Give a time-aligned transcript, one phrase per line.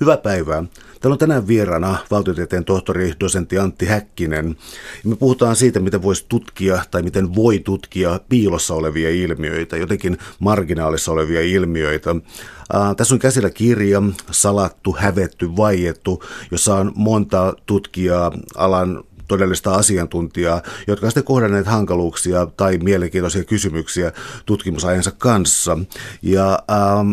[0.00, 0.64] Hyvää päivää.
[1.00, 4.56] Täällä on tänään vieraana valtiotieteen tohtori, dosentti Antti Häkkinen.
[5.04, 10.18] Ja me puhutaan siitä, miten voisi tutkia tai miten voi tutkia piilossa olevia ilmiöitä, jotenkin
[10.38, 12.10] marginaalissa olevia ilmiöitä.
[12.10, 20.62] Äh, tässä on käsillä kirja, salattu, hävetty, vaiettu, jossa on monta tutkijaa alan todellista asiantuntijaa,
[20.86, 24.12] jotka ovat sitten kohdanneet hankaluuksia tai mielenkiintoisia kysymyksiä
[24.46, 25.78] tutkimusajansa kanssa.
[26.22, 27.12] Ja ähm,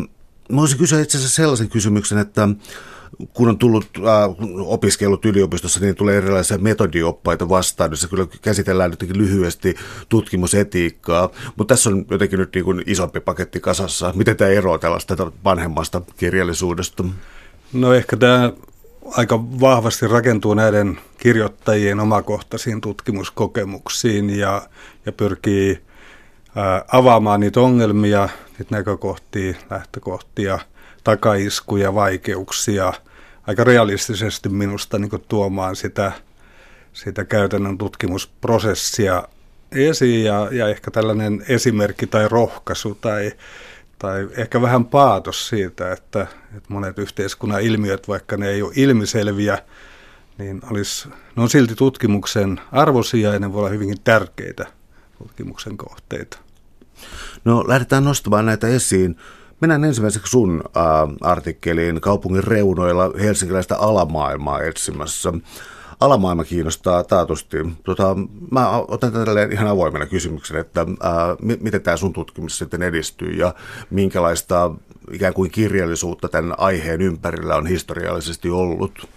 [0.51, 2.49] Mä voisin kysyä itse asiassa sellaisen kysymyksen, että
[3.33, 4.03] kun on tullut äh,
[4.59, 9.75] opiskellut yliopistossa, niin tulee erilaisia metodioppaita vastaan, jossa kyllä käsitellään jotenkin lyhyesti
[10.09, 14.13] tutkimusetiikkaa, mutta tässä on jotenkin nyt niin kuin isompi paketti kasassa.
[14.15, 17.03] Miten tämä eroaa tällaista vanhemmasta kirjallisuudesta?
[17.73, 18.51] No ehkä tämä
[19.05, 24.61] aika vahvasti rakentuu näiden kirjoittajien omakohtaisiin tutkimuskokemuksiin ja,
[25.05, 25.81] ja pyrkii
[26.91, 30.59] avaamaan niitä ongelmia, niitä näkökohtia, lähtökohtia,
[31.03, 32.93] takaiskuja, vaikeuksia
[33.47, 36.11] aika realistisesti minusta niin tuomaan sitä,
[36.93, 39.23] sitä käytännön tutkimusprosessia
[39.71, 43.31] esiin ja, ja ehkä tällainen esimerkki tai rohkaisu tai,
[43.99, 46.21] tai ehkä vähän paatos siitä, että,
[46.57, 49.57] että monet yhteiskunnan ilmiöt, vaikka ne ei ole ilmiselviä,
[50.37, 54.80] niin olisi, ne on silti tutkimuksen arvosia ja ne voi olla hyvinkin tärkeitä
[55.21, 56.37] tutkimuksen kohteita.
[57.45, 59.15] No lähdetään nostamaan näitä esiin.
[59.61, 60.83] Mennään ensimmäiseksi sun äh,
[61.21, 65.33] artikkeliin kaupungin reunoilla helsinkiläistä alamaailmaa etsimässä.
[65.99, 67.57] Alamaailma kiinnostaa taatusti.
[67.83, 68.15] Tota,
[68.51, 73.53] mä otan tätä ihan avoimena kysymyksen, että ää, miten tämä sun tutkimus sitten edistyy ja
[73.89, 74.71] minkälaista
[75.11, 79.07] ikään kuin kirjallisuutta tämän aiheen ympärillä on historiallisesti ollut?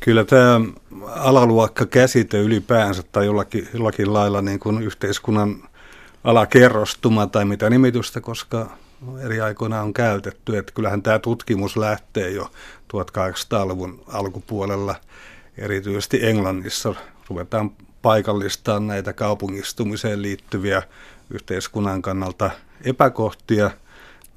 [0.00, 0.60] Kyllä tämä
[1.06, 5.62] alaluokka käsite ylipäänsä tai jollakin, jollakin lailla niin kuin yhteiskunnan
[6.24, 8.70] alakerrostuma tai mitä nimitystä, koska
[9.24, 10.58] eri aikoina on käytetty.
[10.58, 12.50] Että kyllähän tämä tutkimus lähtee jo
[12.92, 14.94] 1800-luvun alkupuolella,
[15.58, 16.94] erityisesti Englannissa
[17.28, 17.70] ruvetaan
[18.02, 20.82] paikallistamaan näitä kaupungistumiseen liittyviä
[21.30, 22.50] yhteiskunnan kannalta
[22.84, 23.70] epäkohtia,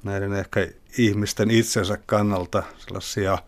[0.02, 0.68] näiden ehkä
[0.98, 3.38] ihmisten itsensä kannalta sellaisia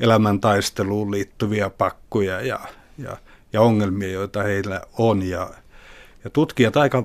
[0.00, 2.60] elämäntaisteluun liittyviä pakkoja ja,
[2.98, 3.16] ja,
[3.52, 5.22] ja ongelmia, joita heillä on.
[5.22, 5.50] Ja,
[6.24, 7.04] ja tutkijat aika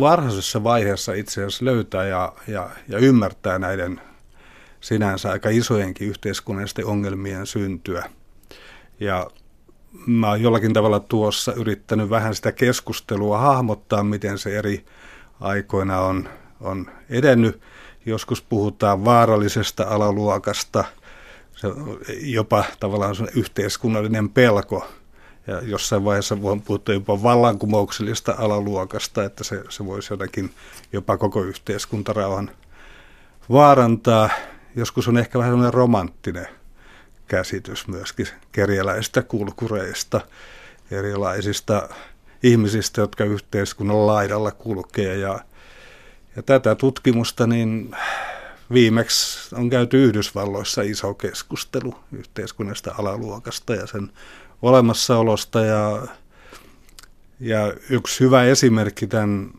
[0.00, 4.00] varhaisessa vaiheessa itse asiassa löytää ja, ja, ja ymmärtää näiden
[4.80, 8.04] sinänsä aika isojenkin yhteiskunnallisten ongelmien syntyä.
[9.00, 9.30] Ja
[10.06, 14.84] mä oon jollakin tavalla tuossa yrittänyt vähän sitä keskustelua hahmottaa, miten se eri
[15.40, 16.28] aikoina on,
[16.60, 17.60] on edennyt.
[18.06, 20.84] Joskus puhutaan vaarallisesta alaluokasta,
[22.20, 24.88] jopa tavallaan yhteiskunnallinen pelko
[25.46, 30.50] ja jossain vaiheessa voi puhuttu jopa vallankumouksellista alaluokasta, että se, se voisi jotenkin
[30.92, 32.50] jopa koko yhteiskuntarauhan
[33.50, 34.30] vaarantaa.
[34.76, 36.48] Joskus on ehkä vähän sellainen romanttinen
[37.26, 40.20] käsitys myöskin kerjäläistä kulkureista,
[40.90, 41.88] erilaisista
[42.42, 45.16] ihmisistä, jotka yhteiskunnan laidalla kulkee.
[45.16, 45.38] Ja,
[46.36, 47.96] ja tätä tutkimusta niin
[48.72, 54.12] viimeksi on käyty Yhdysvalloissa iso keskustelu yhteiskunnasta alaluokasta ja sen
[54.62, 56.06] olemassaolosta ja,
[57.40, 59.50] ja yksi hyvä esimerkki tämän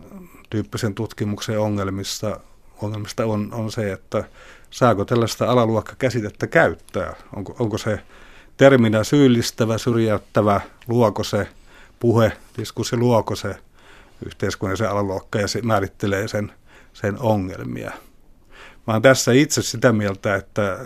[0.50, 2.40] tyyppisen tutkimuksen ongelmista,
[2.82, 4.24] ongelmista on, on se, että
[4.70, 7.16] saako tällaista alaluokkakäsitettä käyttää.
[7.36, 8.00] Onko, onko se
[8.58, 11.48] terminä syyllistävä, syrjäyttävä, luoko se
[12.00, 13.56] puhe, diskurssi, luoko se
[14.26, 16.52] yhteiskunnallisen alaluokka ja se määrittelee sen,
[16.94, 17.92] sen ongelmia.
[18.88, 20.86] Mä oon tässä itse sitä mieltä, että,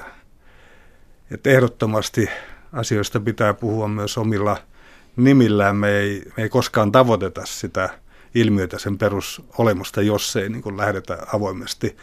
[1.31, 2.29] että ehdottomasti
[2.73, 4.57] asioista pitää puhua myös omilla
[5.15, 5.75] nimillään.
[5.75, 7.89] Me ei, me ei koskaan tavoiteta sitä
[8.35, 11.97] ilmiötä sen perusolemusta, jos ei niin lähdetä avoimesti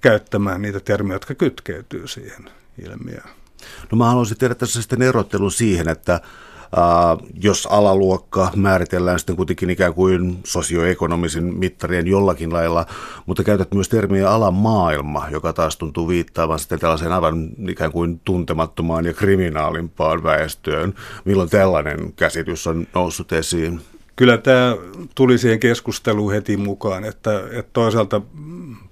[0.00, 3.28] käyttämään niitä termejä, jotka kytkeytyy siihen ilmiöön.
[3.92, 6.20] No mä haluaisin tehdä tässä sitten erottelun siihen, että
[7.42, 12.86] jos alaluokka määritellään sitten kuitenkin ikään kuin sosioekonomisin mittarien jollakin lailla,
[13.26, 19.04] mutta käytät myös termiä alamaailma, joka taas tuntuu viittaavan sitten tällaiseen aivan ikään kuin tuntemattomaan
[19.04, 20.94] ja kriminaalimpaan väestöön.
[21.24, 23.80] Milloin tällainen käsitys on noussut esiin?
[24.16, 24.76] Kyllä tämä
[25.14, 28.20] tuli siihen keskusteluun heti mukaan, että, että toisaalta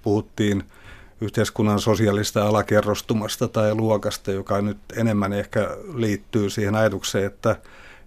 [0.02, 0.62] puhuttiin–
[1.20, 7.56] yhteiskunnan sosiaalista alakerrostumasta tai luokasta, joka nyt enemmän ehkä liittyy siihen ajatukseen, että,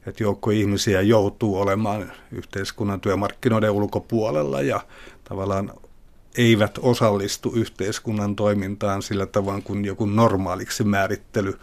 [0.08, 4.82] että joukko ihmisiä joutuu olemaan yhteiskunnan työmarkkinoiden ulkopuolella ja
[5.24, 5.72] tavallaan
[6.38, 11.60] eivät osallistu yhteiskunnan toimintaan sillä tavoin kuin joku normaaliksi määrittely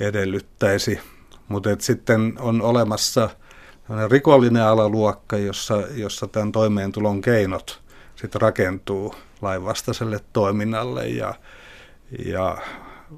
[0.00, 1.00] edellyttäisi.
[1.48, 3.30] Mutta sitten on olemassa
[4.10, 7.80] rikollinen alaluokka, jossa, jossa tämän toimeentulon keinot
[8.16, 11.34] sitten rakentuu lainvastaiselle toiminnalle ja,
[12.24, 12.58] ja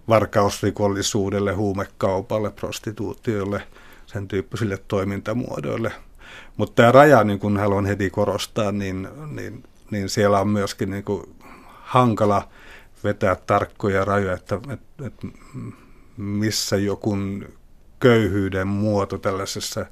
[0.09, 3.63] varkausrikollisuudelle, huumekaupalle, prostituutiolle,
[4.07, 5.93] sen tyyppisille toimintamuodoille.
[6.57, 11.05] Mutta tämä raja, niin kun haluan heti korostaa, niin, niin, niin siellä on myöskin niin
[11.05, 11.35] kuin
[11.81, 12.49] hankala
[13.05, 15.27] vetää tarkkoja rajoja, että, että, että
[16.17, 17.17] missä joku
[18.01, 19.87] köyhyyden muoto tällaisessa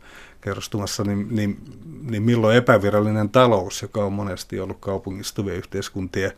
[0.47, 1.59] kerrostumassa, niin, niin,
[2.11, 6.33] niin milloin epävirallinen talous, joka on monesti ollut kaupungistuvien yhteiskuntien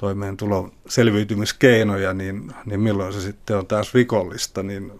[0.00, 4.92] toimeentulon selviytymiskeinoja, niin, niin milloin se sitten on taas rikollista, niin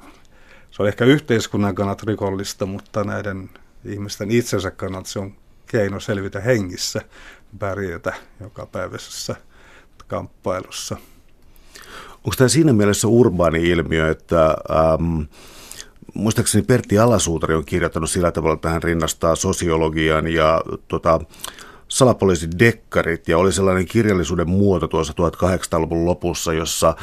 [0.70, 3.50] se on ehkä yhteiskunnan kannalta rikollista, mutta näiden
[3.84, 5.34] ihmisten itsensä kannalta se on
[5.66, 7.00] keino selvitä hengissä,
[7.58, 8.12] pärjätä
[8.72, 9.36] päivässä
[10.08, 10.96] kamppailussa.
[12.14, 15.20] Onko tämä siinä mielessä urbaani ilmiö, että ähm,
[16.14, 21.20] muistaakseni Pertti Alasuutari on kirjoittanut sillä tavalla, että hän rinnastaa sosiologian ja tota,
[21.92, 26.96] salapoliisin dekkarit ja oli sellainen kirjallisuuden muoto tuossa 1800-luvun lopussa, jossa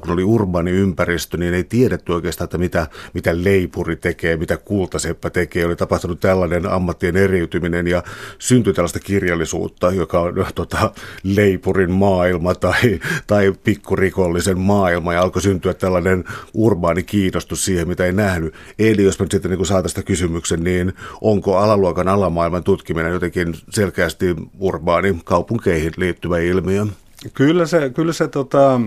[0.00, 5.30] kun oli urbaani ympäristö, niin ei tiedetty oikeastaan, että mitä, mitä leipuri tekee, mitä kultaseppä
[5.30, 5.66] tekee.
[5.66, 8.02] Oli tapahtunut tällainen ammattien eriytyminen ja
[8.38, 10.92] syntyi tällaista kirjallisuutta, joka on tota,
[11.22, 16.24] leipurin maailma tai, tai pikkurikollisen maailma ja alkoi syntyä tällainen
[16.54, 18.54] urbaani kiinnostus siihen, mitä ei nähnyt.
[18.78, 23.54] Eli jos mä nyt sitten niin saataisiin sitä kysymyksen, niin onko alaluokan alamaailman tutkiminen jotenkin
[23.70, 26.86] selkeästi selkeästi urbaani kaupunkeihin liittyvä ilmiö.
[27.34, 28.80] Kyllä se, kyllä se tota,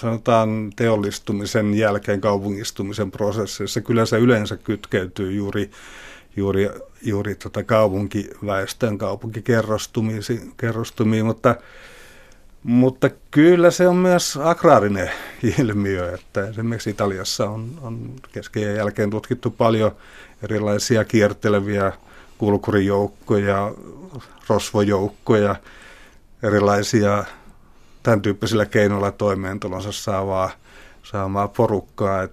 [0.00, 5.70] sanotaan teollistumisen jälkeen kaupungistumisen prosessissa, kyllä se yleensä kytkeytyy juuri,
[6.36, 6.70] juuri,
[7.02, 11.56] juuri tota kaupunkiväestön kaupunkikerrostumiin, mutta,
[12.62, 15.10] mutta kyllä se on myös agraarinen
[15.58, 19.92] ilmiö, että esimerkiksi Italiassa on, on kesken jälkeen tutkittu paljon
[20.42, 21.92] erilaisia kierteleviä
[22.42, 23.72] kulkurijoukkoja,
[24.48, 25.56] rosvojoukkoja,
[26.42, 27.24] erilaisia
[28.02, 30.50] tämän tyyppisillä keinoilla toimeentulonsa saavaa,
[31.02, 32.22] saamaa porukkaa.
[32.22, 32.32] Et,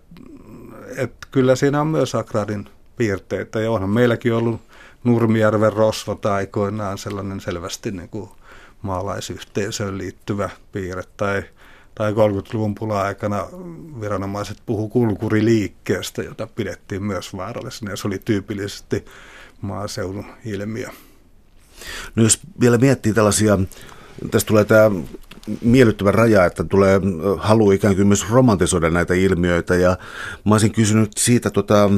[0.97, 3.59] et kyllä siinä on myös agraarin piirteitä.
[3.59, 4.61] Ja onhan meilläkin ollut
[5.03, 8.29] Nurmijärven rosvot aikoinaan sellainen selvästi niin kuin
[8.81, 11.03] maalaisyhteisöön liittyvä piirre.
[11.17, 11.44] Tai
[11.95, 13.47] tai 30-luvun pula-aikana
[14.01, 17.91] viranomaiset puhu kulkuriliikkeestä, jota pidettiin myös vaarallisena.
[17.91, 19.06] Ja se oli tyypillisesti
[19.61, 20.88] maaseudun ilmiö.
[22.15, 23.59] No jos vielä miettii tällaisia,
[24.31, 24.91] tästä tulee tämä
[25.61, 27.01] miellyttävä raja, että tulee
[27.38, 29.97] halu ikään kuin myös romantisoida näitä ilmiöitä ja
[30.45, 31.89] mä olisin kysynyt siitä tota,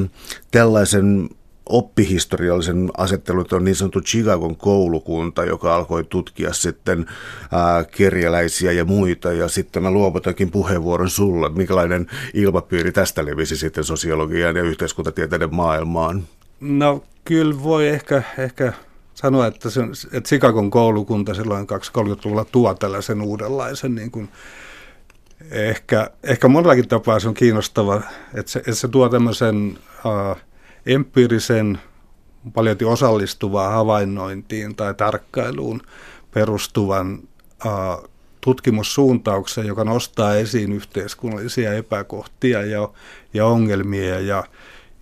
[0.50, 1.28] tällaisen
[1.66, 7.06] oppihistoriallisen asettelun, on niin sanottu Chicagon koulukunta, joka alkoi tutkia sitten
[7.52, 13.84] ää, kerjäläisiä ja muita, ja sitten mä luovutankin puheenvuoron sulle, minkälainen ilmapiiri tästä levisi sitten
[13.84, 16.22] sosiologiaan ja yhteiskuntatieteiden maailmaan?
[16.60, 18.72] No kyllä voi ehkä, ehkä
[19.14, 19.80] sanoa, että, se,
[20.12, 24.28] että Sikakon koulukunta silloin 230-luvulla tuo tällaisen uudenlaisen niin kuin,
[25.50, 28.02] ehkä, ehkä monellakin tapaa se on kiinnostava,
[28.34, 30.36] että se, että se tuo tämmöisen uh,
[30.86, 31.78] empiirisen,
[32.54, 35.82] paljon osallistuvaa havainnointiin tai tarkkailuun
[36.34, 37.18] perustuvan
[37.66, 38.08] uh,
[38.40, 42.88] tutkimussuuntauksen, joka nostaa esiin yhteiskunnallisia epäkohtia ja,
[43.34, 44.44] ja ongelmia ja,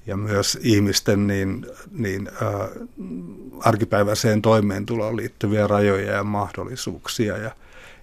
[0.07, 2.71] ja myös ihmisten niin, niin äh,
[3.61, 7.37] arkipäiväiseen toimeentuloon liittyviä rajoja ja mahdollisuuksia.
[7.37, 7.51] Ja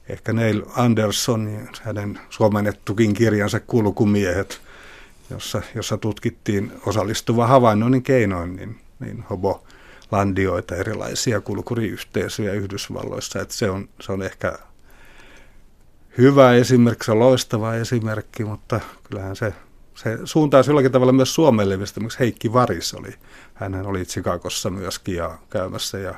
[0.10, 4.62] ehkä Neil Anderson, hänen suomennettukin kirjansa Kulkumiehet,
[5.30, 9.64] jossa, jossa tutkittiin osallistuva havainnoinnin keinoin niin, niin hobo
[10.12, 13.42] landioita, erilaisia kulkuriyhteisöjä Yhdysvalloissa.
[13.42, 14.60] Että se, on, se on ehkä
[16.18, 19.54] hyvä esimerkki, se on loistava esimerkki, mutta kyllähän se
[19.98, 22.00] se suuntaisi jollakin tavalla myös Suomeen levistä.
[22.00, 23.14] Miksi Heikki Varis oli,
[23.54, 26.16] hän oli Chicagossa myöskin ja käymässä ja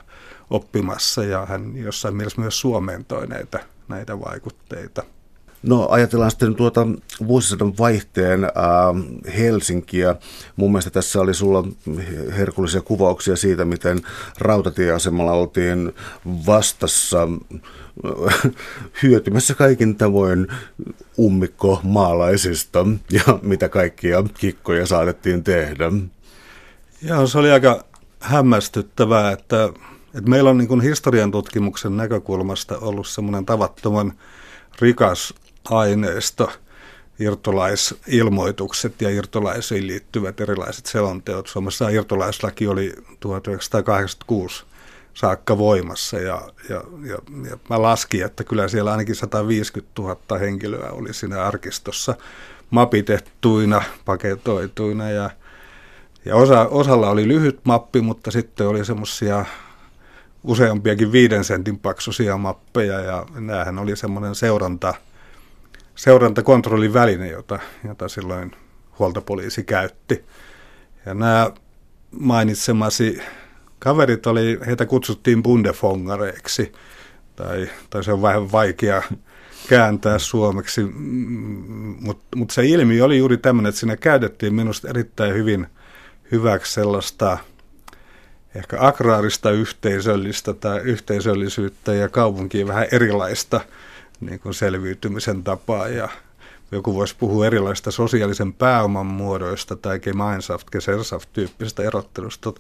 [0.50, 5.04] oppimassa ja hän jossain mielessä myös Suomeen toi näitä, näitä vaikutteita.
[5.64, 6.88] No ajatellaan sitten tuota
[7.28, 8.52] vuosisadan vaihteen ää,
[9.38, 10.16] Helsinkiä.
[10.56, 11.68] Mun mielestä tässä oli sulla
[12.38, 14.02] herkullisia kuvauksia siitä, miten
[14.38, 15.94] rautatieasemalla oltiin
[16.26, 17.28] vastassa
[19.04, 20.48] hyötymässä kaikin tavoin
[21.20, 25.92] ummikko maalaisista ja mitä kaikkia kikkoja saatettiin tehdä.
[27.02, 27.84] Joo, se oli aika
[28.20, 29.70] hämmästyttävää, että,
[30.16, 34.14] että meillä on niin historian tutkimuksen näkökulmasta ollut semmoinen tavattoman
[34.82, 35.34] rikas
[35.70, 36.52] aineisto,
[37.20, 41.48] irtolaisilmoitukset ja irtolaisiin liittyvät erilaiset selonteot.
[41.48, 44.66] Suomessa irtolaislaki oli 1986
[45.14, 47.18] saakka voimassa ja, ja, ja,
[47.50, 52.16] ja mä laskin, että kyllä siellä ainakin 150 000 henkilöä oli siinä arkistossa
[52.70, 55.30] mapitettuina, paketoituina ja,
[56.26, 59.46] ja osa, osalla oli lyhyt mappi, mutta sitten oli semmoisia
[60.44, 64.94] useampiakin viiden sentin paksuisia mappeja ja näähän oli semmoinen seuranta,
[66.00, 68.52] seurantakontrollin väline, jota, jota silloin
[69.00, 70.26] huoltopoliisi käytti.
[71.06, 71.52] Ja nämä
[72.12, 73.22] mainitsemasi
[73.80, 76.72] kaverit oli, heitä kutsuttiin bundefongareiksi,
[77.36, 79.02] tai, tai se on vähän vaikea
[79.70, 80.82] kääntää suomeksi,
[82.02, 85.68] mutta mut se ilmi oli juuri tämmöinen, että siinä käytettiin minusta erittäin hyvin
[86.32, 87.38] hyväksi sellaista
[88.56, 93.62] ehkä agraarista yhteisöllistä tai yhteisöllisyyttä ja kaupunkien vähän erilaista
[94.22, 96.10] niin kuin selviytymisen tapaa ja
[96.72, 102.54] joku voisi puhua erilaista sosiaalisen pääoman muodoista tai Gemeinschaft, Gesellschaft-tyyppisestä erottelusta.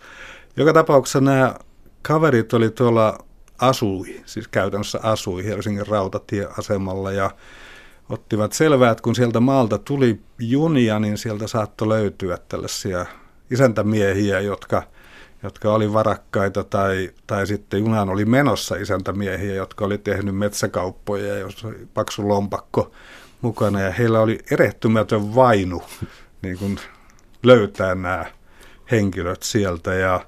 [0.57, 1.55] Joka tapauksessa nämä
[2.01, 3.25] kaverit oli tuolla
[3.59, 7.31] asui, siis käytännössä asui Helsingin rautatieasemalla ja
[8.09, 13.05] ottivat selvää, että kun sieltä maalta tuli junia, niin sieltä saattoi löytyä tällaisia
[13.51, 14.83] isäntämiehiä, jotka,
[15.43, 21.39] jotka oli varakkaita tai, tai sitten junaan oli menossa isäntämiehiä, jotka oli tehnyt metsäkauppoja ja
[21.39, 22.91] jos oli paksu lompakko
[23.41, 25.83] mukana ja heillä oli erehtymätön vainu
[26.41, 26.79] niin kuin
[27.43, 28.25] löytää nämä
[28.91, 30.25] henkilöt sieltä ja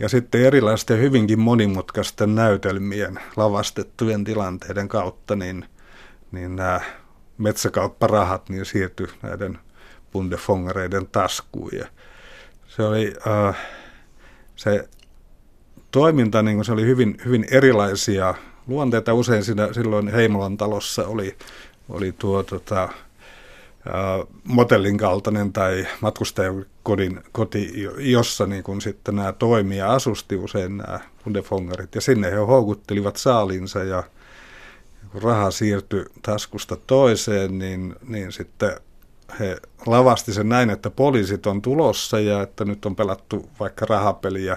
[0.00, 5.64] ja sitten erilaisten hyvinkin monimutkaisten näytelmien lavastettujen tilanteiden kautta, niin,
[6.32, 6.80] niin nämä
[7.38, 9.58] metsäkaupparahat niin siirtyi näiden
[10.12, 11.70] bundefongareiden taskuun.
[11.72, 11.86] Ja
[12.66, 13.56] se oli äh,
[14.60, 14.88] se
[15.90, 18.34] toiminta, niin se oli hyvin, hyvin erilaisia
[18.66, 19.14] luonteita.
[19.14, 21.36] Usein siinä, silloin Heimolan talossa oli,
[21.88, 22.88] oli tuo tota,
[24.44, 31.94] motellin kaltainen tai matkustajakodin koti, jossa niin kun sitten nämä toimia asusti usein nämä bundefongarit.
[31.94, 34.02] Ja sinne he houkuttelivat saalinsa ja
[35.12, 38.76] kun raha siirtyi taskusta toiseen, niin, niin sitten
[39.40, 39.56] he
[39.86, 44.56] lavasti sen näin, että poliisit on tulossa ja että nyt on pelattu vaikka rahapeliä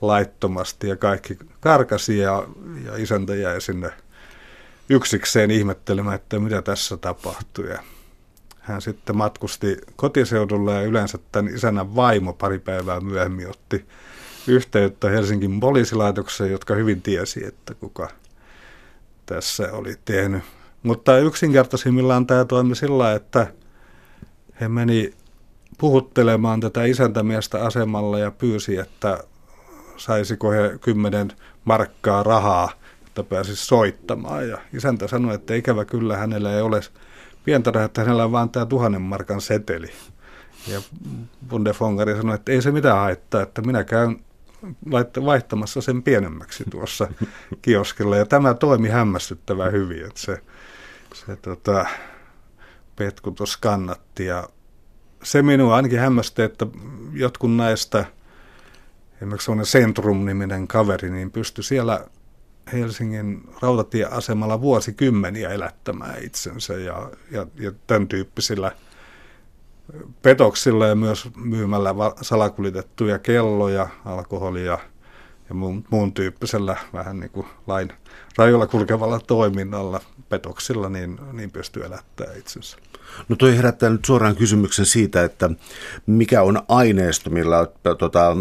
[0.00, 2.46] laittomasti ja kaikki karkasi ja,
[2.84, 3.90] ja isäntä jäi sinne
[4.88, 7.68] yksikseen ihmettelemään, että mitä tässä tapahtui.
[7.68, 7.78] Ja
[8.60, 13.86] hän sitten matkusti kotiseudulle ja yleensä tämän isänän vaimo pari päivää myöhemmin otti
[14.46, 18.08] yhteyttä Helsingin poliisilaitokseen, jotka hyvin tiesi, että kuka
[19.26, 20.42] tässä oli tehnyt.
[20.82, 23.46] Mutta yksinkertaisimmillaan tämä toimi sillä, että
[24.60, 25.14] he meni
[25.78, 29.24] puhuttelemaan tätä isäntämiestä asemalla ja pyysi, että
[29.96, 31.32] saisiko he kymmenen
[31.64, 32.72] markkaa rahaa,
[33.06, 34.48] että pääsisi soittamaan.
[34.48, 36.80] Ja isäntä sanoi, että ikävä kyllä hänellä ei ole
[37.44, 39.90] pientä että hänellä on vaan tämä tuhannen markan seteli.
[40.68, 40.80] Ja
[41.48, 44.20] Bundefongari sanoi, että ei se mitään haittaa, että minä käyn
[45.24, 47.08] vaihtamassa sen pienemmäksi tuossa
[47.62, 48.16] kioskilla.
[48.16, 50.38] Ja tämä toimi hämmästyttävän hyvin, että se,
[51.14, 51.86] se tota,
[53.00, 54.26] petkutus kannatti.
[54.26, 54.48] Ja
[55.22, 56.66] se minua ainakin hämmästi, että
[57.12, 58.04] jotkut näistä,
[59.16, 62.06] esimerkiksi sellainen Centrum-niminen kaveri, niin pystyi siellä
[62.72, 68.72] Helsingin rautatieasemalla vuosikymmeniä elättämään itsensä ja, ja, ja tämän tyyppisillä
[70.22, 74.78] petoksilla ja myös myymällä salakuljetettuja kelloja, alkoholia
[75.48, 77.92] ja muun, muun tyyppisellä vähän niin kuin lain
[78.38, 82.76] rajoilla kulkevalla toiminnalla, petoksilla, niin, niin pystyy elättämään itsensä.
[83.28, 85.50] No toi herättää nyt suoraan kysymyksen siitä, että
[86.06, 88.36] mikä on aineisto, millä olet tota, äh,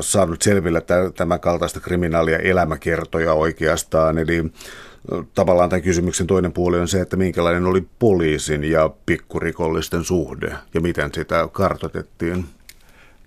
[0.00, 0.82] saanut selville
[1.16, 4.18] tämä kaltaista kriminaalia elämäkertoja oikeastaan.
[4.18, 10.04] Eli äh, tavallaan tämän kysymyksen toinen puoli on se, että minkälainen oli poliisin ja pikkurikollisten
[10.04, 12.44] suhde ja miten sitä kartotettiin.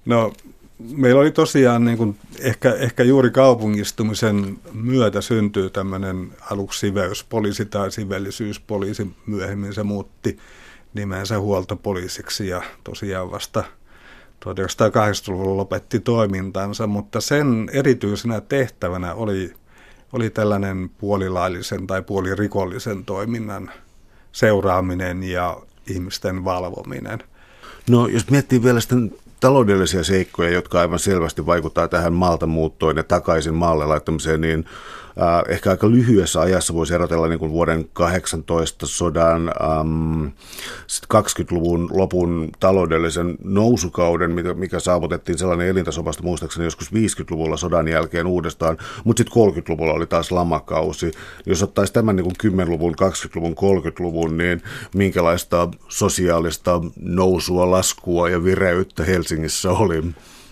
[0.06, 0.34] No
[0.96, 7.92] meillä oli tosiaan niin kuin ehkä, ehkä juuri kaupungistumisen myötä syntyy tämmöinen aluksi siveyspoliisi tai
[7.92, 9.08] sivellisyyspoliisi.
[9.26, 10.38] Myöhemmin se muutti
[10.94, 13.64] nimensä huoltopoliisiksi ja tosiaan vasta
[14.46, 19.54] 1980-luvulla lopetti toimintansa, mutta sen erityisenä tehtävänä oli,
[20.14, 23.72] oli tällainen puolilaillisen tai puolirikollisen toiminnan
[24.32, 25.58] seuraaminen ja
[25.88, 27.20] ihmisten valvominen.
[27.90, 29.12] No jos miettii vielä sitten
[29.42, 34.66] taloudellisia seikkoja, jotka aivan selvästi vaikuttaa tähän maalta muuttoon ja takaisin maalle laittamiseen, niin
[35.50, 40.26] ehkä aika lyhyessä ajassa voisi erotella niin kuin vuoden 18 sodan, ähm,
[41.14, 48.28] 20-luvun lopun taloudellisen nousukauden, mikä, mikä saavutettiin sellainen elintaso vasta muistaakseni joskus 50-luvulla sodan jälkeen
[48.28, 51.12] uudestaan, mutta sitten 30-luvulla oli taas lamakausi.
[51.46, 54.62] Jos ottaisi tämän niin kuin 10-luvun, 20-luvun, 30-luvun, niin
[54.96, 60.04] minkälaista sosiaalista nousua, laskua ja vireyttä Helsingissä oli?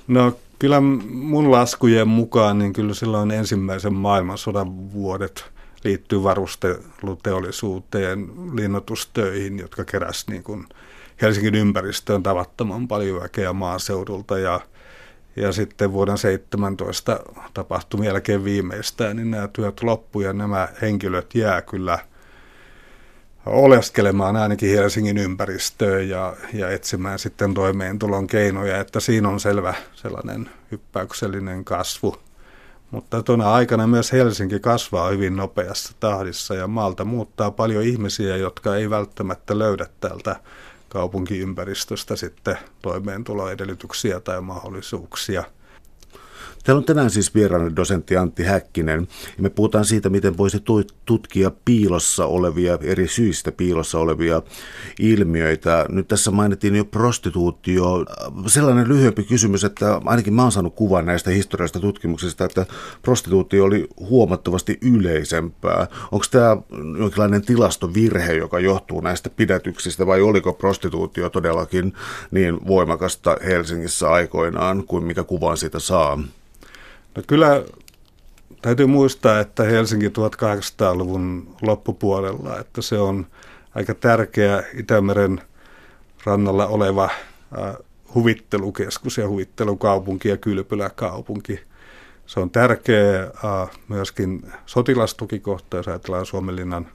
[0.07, 5.45] No Kyllä mun laskujen mukaan, niin kyllä silloin ensimmäisen maailmansodan vuodet
[5.83, 10.65] liittyy varusteluteollisuuteen, linnoitustöihin, jotka keräs niin kuin
[11.21, 14.37] Helsingin ympäristöön tavattoman paljon väkeä maaseudulta.
[14.37, 14.59] Ja,
[15.35, 17.19] ja sitten vuoden 17
[17.53, 21.99] tapahtumien jälkeen viimeistään, niin nämä työt loppuivat ja nämä henkilöt jää kyllä
[23.45, 30.49] oleskelemaan ainakin Helsingin ympäristöön ja, ja etsimään sitten toimeentulon keinoja, että siinä on selvä sellainen
[30.71, 32.15] hyppäyksellinen kasvu.
[32.91, 38.75] Mutta tuona aikana myös Helsinki kasvaa hyvin nopeassa tahdissa ja maalta muuttaa paljon ihmisiä, jotka
[38.75, 40.35] ei välttämättä löydä täältä
[40.89, 45.43] kaupunkiympäristöstä sitten toimeentuloedellytyksiä tai mahdollisuuksia–
[46.63, 50.63] Täällä on tänään siis vieraana dosentti Antti Häkkinen ja me puhutaan siitä, miten voisi
[51.05, 54.41] tutkia piilossa olevia, eri syistä piilossa olevia
[54.99, 55.85] ilmiöitä.
[55.89, 58.05] Nyt tässä mainittiin jo prostituutio.
[58.47, 62.65] Sellainen lyhyempi kysymys, että ainakin mä oon saanut kuvan näistä historiallisista tutkimuksista, että
[63.01, 65.87] prostituutio oli huomattavasti yleisempää.
[66.11, 66.57] Onko tämä
[66.99, 71.93] jonkinlainen tilastovirhe, joka johtuu näistä pidätyksistä vai oliko prostituutio todellakin
[72.31, 76.19] niin voimakasta Helsingissä aikoinaan kuin mikä kuvan siitä saa?
[77.19, 77.63] No kyllä
[78.61, 83.27] täytyy muistaa, että Helsinki 1800-luvun loppupuolella, että se on
[83.75, 85.41] aika tärkeä Itämeren
[86.23, 87.09] rannalla oleva
[88.15, 91.59] huvittelukeskus ja huvittelukaupunki ja kylpyläkaupunki.
[92.25, 93.31] Se on tärkeä
[93.87, 96.87] myöskin sotilastukikohta, jos ajatellaan Suomenlinnan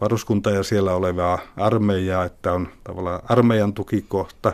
[0.00, 4.52] varuskunta ja siellä olevaa armeijaa, että on tavallaan armeijan tukikohta.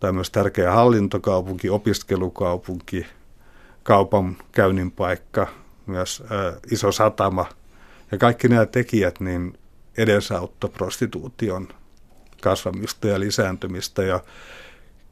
[0.00, 3.06] Tämä on myös tärkeä hallintokaupunki, opiskelukaupunki–
[3.82, 5.46] kaupan käynnin paikka,
[5.86, 7.46] myös ä, iso satama.
[8.12, 9.58] Ja kaikki nämä tekijät niin
[9.96, 11.68] edesauttoi prostituution
[12.42, 14.02] kasvamista ja lisääntymistä.
[14.02, 14.20] Ja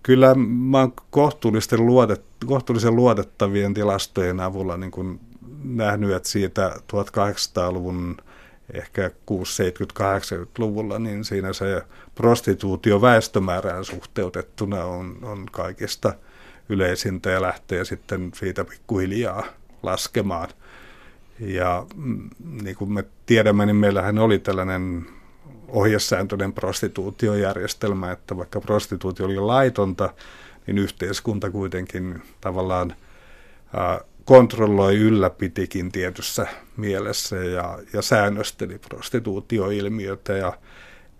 [0.03, 5.21] kyllä mä oon kohtuullisen, luotet, kohtuullisen luotettavien tilastojen avulla niin kun
[5.65, 8.17] nähnyt, että siitä 1800-luvun
[8.75, 11.83] ehkä 6-70-80-luvulla, niin siinä se
[12.15, 16.15] prostituutio väestömäärään suhteutettuna on, on kaikista–
[16.69, 19.47] yleisintä ja lähtee sitten siitä pikkuhiljaa
[19.83, 20.49] laskemaan.
[21.41, 22.31] Ja mm,
[22.63, 25.07] niin kuin me tiedämme, niin meillähän oli tällainen
[25.69, 30.15] ohjesääntöinen prostituutiojärjestelmä, että vaikka prostituutio oli laitonta,
[30.67, 32.95] niin yhteiskunta kuitenkin tavallaan
[34.25, 40.53] kontrolloi, ylläpitikin tietyssä mielessä ja, ja säännösteli prostituutioilmiötä ja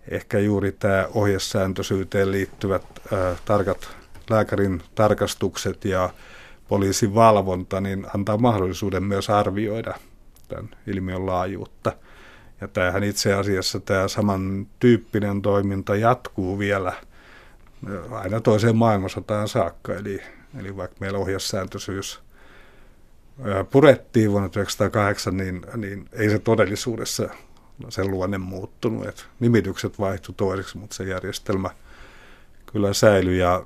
[0.09, 2.83] ehkä juuri tämä ohjesääntöisyyteen liittyvät
[3.13, 3.89] ää, tarkat
[4.29, 6.09] lääkärin tarkastukset ja
[6.67, 9.93] poliisin valvonta, niin antaa mahdollisuuden myös arvioida
[10.47, 11.93] tämän ilmiön laajuutta.
[12.61, 16.93] Ja tämähän itse asiassa tämä samantyyppinen toiminta jatkuu vielä
[18.11, 19.93] aina toiseen maailmansotaan saakka.
[19.93, 20.21] Eli,
[20.59, 22.19] eli vaikka meillä ohjasääntöisyys
[23.71, 27.29] purettiin vuonna 1908, niin, niin ei se todellisuudessa
[27.89, 29.07] sen luonne muuttunut.
[29.07, 31.69] Et nimitykset vaihtui toiseksi, mutta se järjestelmä
[32.71, 33.39] kyllä säilyi.
[33.39, 33.65] Ja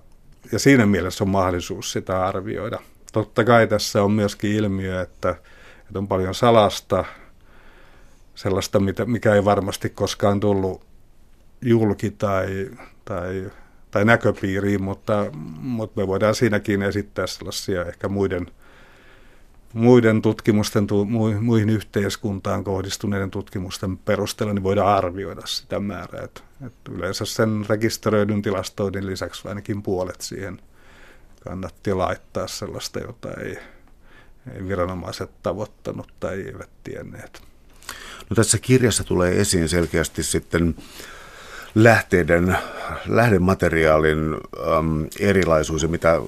[0.51, 2.80] ja siinä mielessä on mahdollisuus sitä arvioida.
[3.13, 5.30] Totta kai tässä on myöskin ilmiö, että,
[5.88, 7.06] että on paljon salasta,
[8.36, 10.86] sellaista, mikä ei varmasti koskaan tullut
[11.62, 12.69] julki tai,
[13.06, 13.51] tai,
[13.91, 15.25] tai näköpiiriin, mutta,
[15.62, 18.47] mutta me voidaan siinäkin esittää sellaisia ehkä muiden,
[19.73, 20.88] muiden tutkimusten,
[21.41, 26.23] muihin yhteiskuntaan kohdistuneiden tutkimusten perusteella, niin voidaan arvioida sitä määrää.
[26.23, 30.62] Että että yleensä sen rekisteröidyn tilastoinnin lisäksi ainakin puolet siihen
[31.43, 33.58] kannatti laittaa sellaista, jota ei,
[34.56, 37.41] ei viranomaiset tavoittanut tai eivät tienneet.
[38.30, 40.76] No tässä kirjassa tulee esiin selkeästi sitten
[41.76, 42.58] lähteiden,
[43.08, 44.34] lähdemateriaalin
[44.78, 46.22] äm, erilaisuus ja mitä,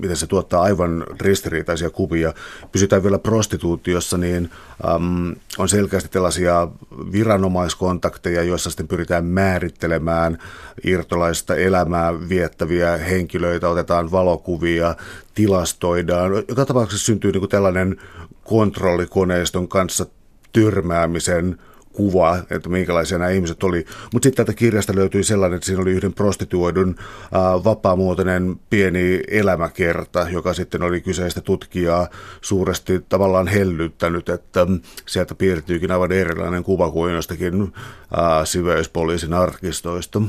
[0.00, 2.34] mitä se tuottaa aivan ristiriitaisia kuvia.
[2.72, 4.50] Pysytään vielä prostituutiossa, niin
[4.94, 6.68] äm, on selkeästi tällaisia
[7.12, 10.38] viranomaiskontakteja, joissa sitten pyritään määrittelemään
[10.84, 14.94] irtolaista elämää viettäviä henkilöitä, otetaan valokuvia,
[15.34, 16.32] tilastoidaan.
[16.48, 17.96] Joka tapauksessa syntyy niin kuin tällainen
[18.44, 20.06] kontrollikoneiston kanssa
[20.52, 21.58] tyrmäämisen
[21.92, 23.84] kuva, että minkälaisia nämä ihmiset oli.
[24.12, 30.26] Mutta sitten täältä kirjasta löytyi sellainen, että siinä oli yhden prostituoidun äh, vapaamuotoinen pieni elämäkerta,
[30.30, 32.08] joka sitten oli kyseistä tutkijaa
[32.40, 34.66] suuresti tavallaan hellyttänyt, että
[35.06, 40.22] sieltä piirtyykin aivan erilainen kuva kuin jostakin äh, siveyspoliisin arkistoista.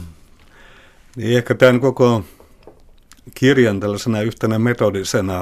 [1.15, 2.23] Niin ehkä tämän koko
[3.35, 5.41] kirjan tällaisena yhtenä metodisena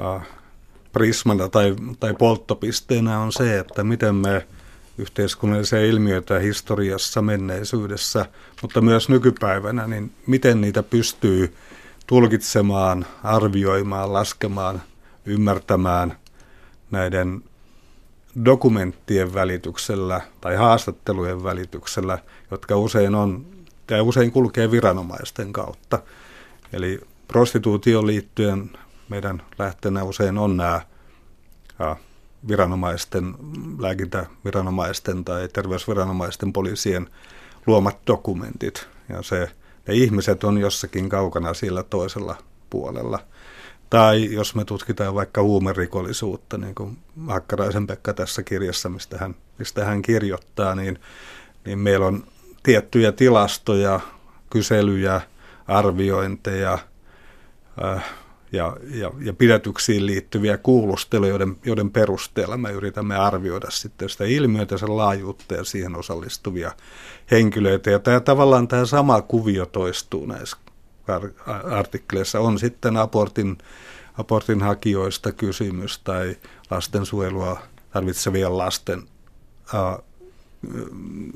[0.00, 0.26] äh,
[0.92, 4.46] prismana tai, tai polttopisteenä on se, että miten me–
[4.98, 8.26] yhteiskunnallisia ilmiöitä historiassa, menneisyydessä,
[8.62, 11.54] mutta myös nykypäivänä, niin miten niitä pystyy
[12.06, 14.82] tulkitsemaan, arvioimaan, laskemaan,
[15.26, 16.16] ymmärtämään
[16.90, 17.44] näiden
[18.44, 22.18] dokumenttien välityksellä tai haastattelujen välityksellä,
[22.50, 23.46] jotka usein on
[23.90, 25.98] ja usein kulkee viranomaisten kautta.
[26.72, 28.70] Eli prostituutioon liittyen
[29.08, 30.80] meidän lähteenä usein on nämä
[32.48, 33.34] viranomaisten,
[33.78, 37.08] lääkintäviranomaisten tai terveysviranomaisten poliisien
[37.66, 38.88] luomat dokumentit.
[39.08, 39.50] Ja se,
[39.88, 42.36] ne ihmiset on jossakin kaukana sillä toisella
[42.70, 43.18] puolella.
[43.90, 49.84] Tai jos me tutkitaan vaikka huumerikollisuutta, niin kuin Hakkaraisen Pekka tässä kirjassa, mistä hän, mistä
[49.84, 50.98] hän kirjoittaa, niin,
[51.64, 52.26] niin meillä on
[52.62, 54.00] tiettyjä tilastoja,
[54.50, 55.20] kyselyjä,
[55.66, 56.78] arviointeja
[57.84, 58.04] äh,
[58.52, 64.78] ja, ja, ja pidätyksiin liittyviä kuulusteluja, joiden, joiden perusteella me yritämme arvioida sitten sitä ilmiötä,
[64.78, 66.72] sen laajuutta ja siihen osallistuvia
[67.30, 67.90] henkilöitä.
[67.90, 70.56] Ja tämä, tavallaan tämä sama kuvio toistuu näissä
[71.70, 72.40] artikkeleissa.
[72.40, 73.58] On sitten abortin,
[74.18, 76.36] abortin hakijoista kysymys tai
[76.70, 77.62] lastensuojelua
[77.92, 79.02] tarvitsevien lasten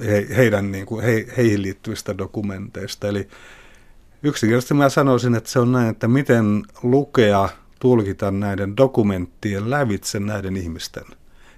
[0.07, 3.09] he, heidän, niin kuin, he, heihin liittyvistä dokumenteista.
[3.09, 3.29] Eli
[4.23, 7.49] yksinkertaisesti mä sanoisin, että se on näin, että miten lukea,
[7.79, 11.05] tulkita näiden dokumenttien lävitse näiden ihmisten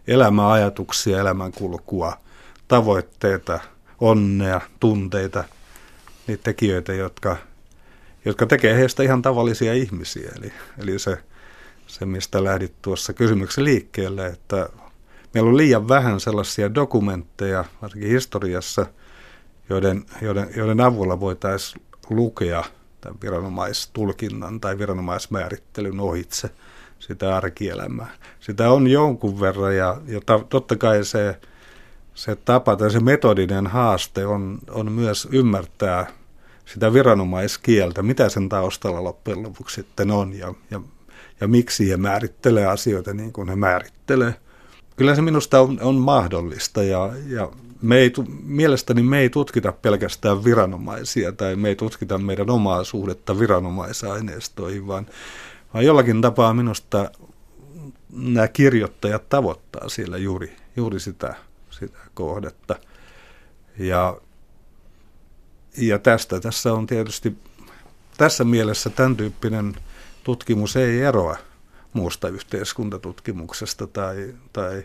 [0.08, 2.16] elämää, ajatuksia, elämänkulkua,
[2.68, 3.60] tavoitteita,
[4.00, 5.44] onnea, tunteita,
[6.26, 7.36] niitä tekijöitä, jotka,
[8.24, 10.30] jotka tekee heistä ihan tavallisia ihmisiä.
[10.38, 11.18] Eli, eli se,
[11.86, 14.68] se, mistä lähdit tuossa kysymyksen liikkeelle, että
[15.34, 18.86] meillä on liian vähän sellaisia dokumentteja, varsinkin historiassa,
[19.70, 22.64] joiden, joiden, joiden avulla voitaisiin lukea
[23.00, 26.50] tämän viranomaistulkinnan tai viranomaismäärittelyn ohitse
[26.98, 28.10] sitä arkielämää.
[28.40, 31.36] Sitä on jonkun verran ja, ja totta kai se,
[32.14, 36.06] se tapa tai se metodinen haaste on, on myös ymmärtää
[36.64, 40.80] sitä viranomaiskieltä, mitä sen taustalla loppujen lopuksi sitten on ja, ja,
[41.40, 44.34] ja miksi he määrittelee asioita niin kuin he määrittelee–
[44.98, 47.48] Kyllä se minusta on, on mahdollista ja, ja
[47.82, 48.12] me ei,
[48.42, 55.06] mielestäni me ei tutkita pelkästään viranomaisia tai me ei tutkita meidän omaa suhdetta viranomaisaineistoihin, vaan,
[55.74, 57.10] vaan jollakin tapaa minusta
[58.12, 61.34] nämä kirjoittajat tavoittaa siellä juuri, juuri sitä,
[61.70, 62.76] sitä kohdetta.
[63.78, 64.20] Ja,
[65.76, 67.36] ja tästä tässä on tietysti,
[68.16, 69.74] tässä mielessä tämän tyyppinen
[70.24, 71.36] tutkimus ei eroa
[71.92, 74.84] muusta yhteiskuntatutkimuksesta tai, tai,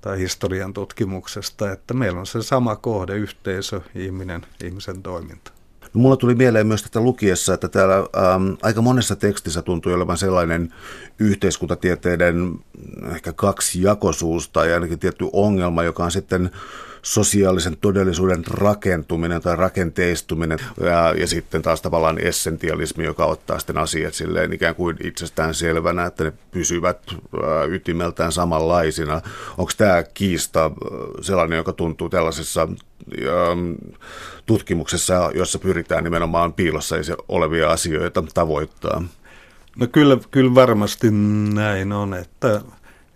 [0.00, 5.59] tai historian tutkimuksesta, että meillä on se sama kohde, yhteisö, ihminen, ihmisen toiminta.
[5.94, 10.18] No, mulla tuli mieleen myös tätä lukiessa, että täällä ähm, aika monessa tekstissä tuntui olevan
[10.18, 10.74] sellainen
[11.18, 12.54] yhteiskuntatieteiden
[13.14, 16.50] ehkä kaksi jakosuus tai ainakin tietty ongelma, joka on sitten
[17.02, 24.14] sosiaalisen todellisuuden rakentuminen tai rakenteistuminen ja, ja sitten taas tavallaan essentialismi, joka ottaa sitten asiat
[24.14, 29.20] silleen ikään kuin itsestään selvänä, että ne pysyvät ää, ytimeltään samanlaisina.
[29.58, 30.70] Onko tämä kiista
[31.20, 32.68] sellainen, joka tuntuu tällaisessa
[34.46, 36.96] tutkimuksessa, jossa pyritään nimenomaan piilossa
[37.28, 39.02] olevia asioita tavoittaa?
[39.76, 41.10] No kyllä, kyllä varmasti
[41.54, 42.60] näin on, että,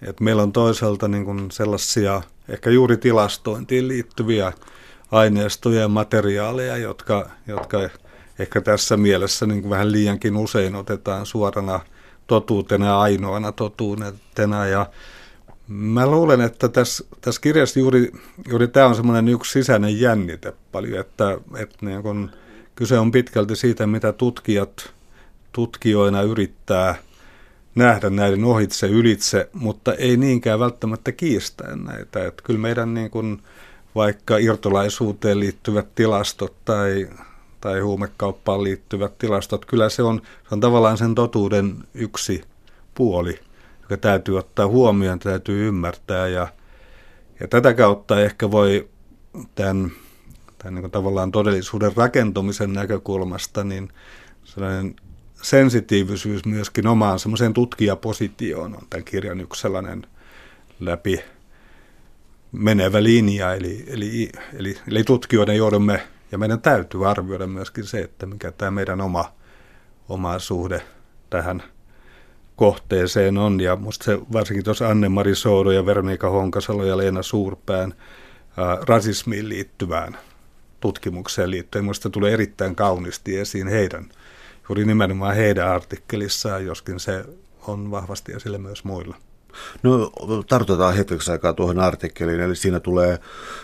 [0.02, 4.52] että meillä on toisaalta niin kuin sellaisia– ehkä juuri tilastointiin liittyviä
[5.10, 7.78] aineistoja ja materiaaleja, jotka, jotka
[8.38, 11.80] ehkä tässä mielessä niin vähän liiankin usein otetaan suorana
[12.26, 14.66] totuutena ja ainoana totuutena.
[14.66, 14.86] Ja
[15.68, 18.12] mä luulen, että tässä, tässä kirjassa juuri,
[18.48, 22.30] juuri tämä on semmoinen yksi sisäinen jännite paljon, että, että niin kun
[22.74, 24.92] kyse on pitkälti siitä, mitä tutkijat
[25.52, 26.94] tutkijoina yrittää–
[27.74, 32.26] nähdä näiden ohitse, ylitse, mutta ei niinkään välttämättä kiistää näitä.
[32.26, 33.42] Että kyllä meidän niin kuin
[33.94, 37.08] vaikka irtolaisuuteen liittyvät tilastot tai,
[37.60, 42.42] tai huumekauppaan liittyvät tilastot, kyllä se on, se on tavallaan sen totuuden yksi
[42.94, 43.40] puoli,
[43.84, 46.28] joka täytyy ottaa huomioon, täytyy ymmärtää.
[46.28, 46.48] Ja,
[47.40, 48.88] ja tätä kautta ehkä voi
[49.54, 49.92] tämän,
[50.58, 53.88] tämän niin tavallaan todellisuuden rakentumisen näkökulmasta niin
[54.44, 54.96] sellainen
[55.42, 60.06] sensitiivisyys myöskin omaan semmoiseen tutkijapositioon on tämän kirjan yksi sellainen
[60.80, 61.20] läpi
[62.52, 68.26] menevä linja, eli, eli, eli, eli tutkijoiden joudumme, ja meidän täytyy arvioida myöskin se, että
[68.26, 69.32] mikä tämä meidän oma,
[70.08, 70.82] oma suhde
[71.30, 71.62] tähän
[72.56, 77.94] kohteeseen on, ja musta se varsinkin tuossa Anne-Mari Soudo ja Veronika Honkasalo ja Leena Suurpään
[78.56, 80.18] ää, rasismiin liittyvään
[80.80, 84.08] tutkimukseen liittyen, minusta tulee erittäin kaunisti esiin heidän–
[84.68, 87.24] juuri nimenomaan heidän artikkelissaan, joskin se
[87.66, 89.16] on vahvasti esillä myös muilla.
[89.82, 90.12] No
[90.48, 93.18] tartutaan hetkeksi aikaa tuohon artikkeliin, eli siinä tulee,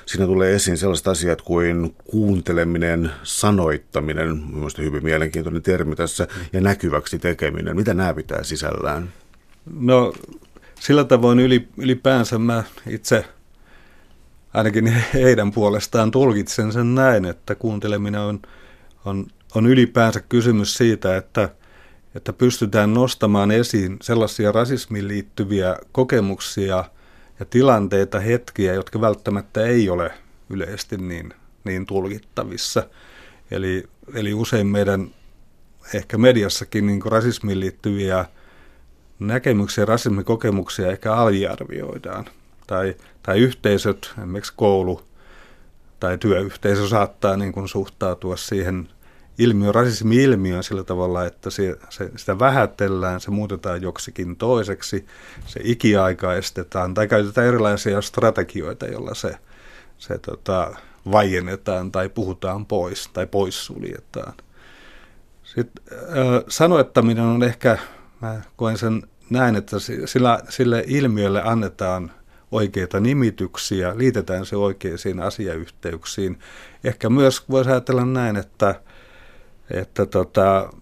[0.07, 7.18] siinä tulee esiin sellaiset asiat kuin kuunteleminen, sanoittaminen, mielestäni hyvin mielenkiintoinen termi tässä, ja näkyväksi
[7.18, 7.76] tekeminen.
[7.76, 9.12] Mitä nämä pitää sisällään?
[9.81, 10.12] No
[10.81, 11.40] sillä tavoin
[11.76, 13.24] ylipäänsä mä itse
[14.55, 18.40] ainakin heidän puolestaan tulkitsen sen näin, että kuunteleminen on,
[19.05, 21.48] on on ylipäänsä kysymys siitä, että,
[22.14, 26.85] että pystytään nostamaan esiin sellaisia rasismiin liittyviä kokemuksia
[27.40, 30.12] ja tilanteita, hetkiä, jotka välttämättä ei ole
[30.51, 32.87] yleisesti niin, niin tulkittavissa.
[33.51, 35.11] Eli, eli usein meidän
[35.94, 38.25] ehkä mediassakin niin rasismiin liittyviä
[39.18, 42.25] näkemyksiä, rasismikokemuksia ehkä aliarvioidaan.
[42.66, 45.03] Tai, tai yhteisöt, esimerkiksi koulu
[46.01, 48.88] tai työyhteisö saattaa niin kuin suhtautua siihen
[49.40, 55.07] ilmiö, rasismi-ilmiöön sillä tavalla, että se, se, sitä vähätellään, se muutetaan joksikin toiseksi,
[55.46, 59.37] se ikiaikaistetaan tai käytetään erilaisia strategioita, joilla se,
[59.98, 60.76] se tota,
[61.12, 64.33] vaiennetaan tai puhutaan pois tai poissuljetaan.
[65.42, 67.79] Sitten äh, sanoittaminen on ehkä,
[68.20, 72.12] mä koen sen näin, että sillä, sille ilmiölle annetaan
[72.53, 76.38] oikeita nimityksiä, liitetään se oikeisiin asiayhteyksiin.
[76.85, 78.81] Ehkä myös voisi ajatella näin, että,
[79.70, 80.72] että tota,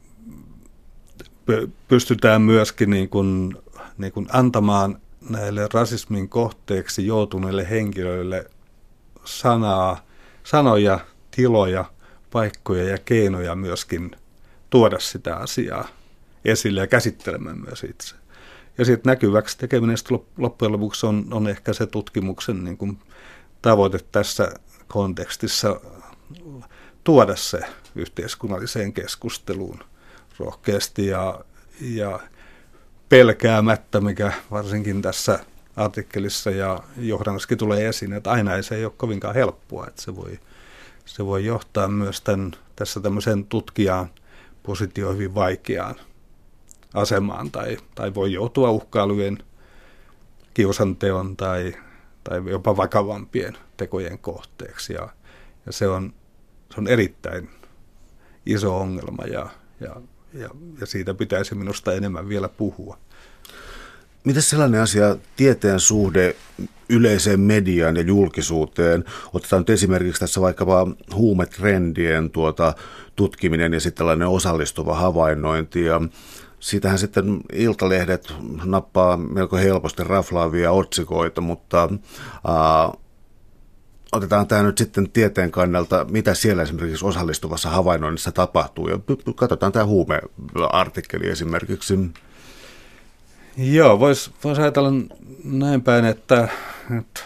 [1.88, 3.57] pystytään myöskin niin kuin,
[3.98, 8.51] niin kuin antamaan näille rasismin kohteeksi joutuneille henkilöille
[9.24, 10.07] sanaa,
[10.44, 11.85] sanoja, tiloja,
[12.31, 14.11] paikkoja ja keinoja myöskin
[14.70, 15.88] tuoda sitä asiaa
[16.44, 18.14] esille ja käsittelemään myös itse.
[18.79, 19.96] Ja sitten näkyväksi tekeminen
[20.38, 22.98] loppujen lopuksi on, on ehkä se tutkimuksen niin kuin
[23.62, 24.53] tavoite tässä
[24.88, 25.81] kontekstissa
[27.05, 27.61] tuoda se
[27.99, 29.79] yhteiskunnalliseen keskusteluun
[30.39, 31.45] rohkeasti ja,
[31.81, 32.21] ja
[33.09, 35.39] pelkäämättä, mikä varsinkin tässä
[35.77, 40.17] artikkelissa ja johdannossakin tulee esiin, että aina ei se ei ole kovinkaan helppoa, että se
[40.17, 40.39] voi,
[41.05, 44.11] se voi johtaa myös tämän, tässä tämmöisen tutkijaan
[44.63, 45.95] positio hyvin vaikeaan
[46.95, 49.39] asemaan tai, tai voi joutua uhkailujen,
[50.55, 51.75] kiusanteon tai,
[52.25, 54.93] tai jopa vakavampien tekojen kohteeksi.
[54.93, 55.09] Ja,
[55.67, 56.13] ja se, on,
[56.75, 57.51] se on erittäin
[58.46, 59.48] iso ongelma ja,
[59.81, 59.96] ja,
[60.35, 60.48] ja,
[60.81, 62.98] ja siitä pitäisi minusta enemmän vielä puhua.
[64.24, 66.37] Miten sellainen asia, tieteen suhde
[66.88, 69.05] yleiseen mediaan ja julkisuuteen?
[69.33, 72.74] Otetaan nyt esimerkiksi tässä vaikkapa huumetrendien tuota,
[73.16, 75.85] tutkiminen ja sitten tällainen osallistuva havainnointi.
[75.85, 76.01] Ja
[76.61, 78.33] Siitähän sitten iltalehdet
[78.64, 81.88] nappaa melko helposti raflaavia otsikoita, mutta
[82.46, 82.92] ää,
[84.12, 88.88] otetaan tämä nyt sitten tieteen kannalta, mitä siellä esimerkiksi osallistuvassa havainnoinnissa tapahtuu.
[88.88, 88.99] Ja
[89.37, 91.99] katsotaan tämä huumeartikkeli esimerkiksi.
[93.57, 94.90] Joo, voisi vois ajatella
[95.44, 96.49] näin päin, että,
[96.99, 97.21] että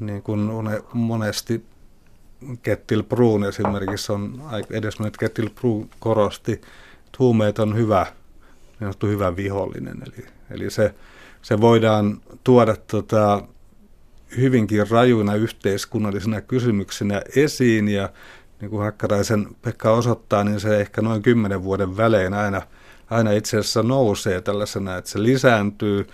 [0.00, 0.50] niin kuin
[0.92, 1.64] monesti
[2.62, 8.06] Kettil Bruun esimerkiksi on, edesmennyt Kettil Bruun korosti, että huumeet on hyvä–
[8.80, 9.96] niin hyvä vihollinen.
[10.06, 10.94] Eli, eli se,
[11.42, 13.42] se voidaan tuoda tota,
[14.36, 18.08] hyvinkin rajuina yhteiskunnallisina kysymyksinä esiin ja
[18.60, 22.62] niin kuin Hakkaraisen Pekka osoittaa, niin se ehkä noin kymmenen vuoden välein aina,
[23.10, 26.08] aina itse asiassa nousee tällaisena, että se lisääntyy.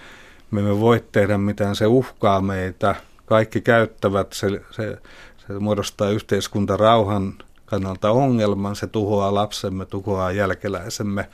[0.51, 2.95] Me emme voi tehdä mitään, se uhkaa meitä.
[3.27, 4.99] Kaikki käyttävät, se, se,
[5.47, 7.35] se muodostaa yhteiskuntarauhan
[7.67, 11.29] kannalta ongelman, se tuhoaa lapsemme, tuhoaa jälkeläisemme.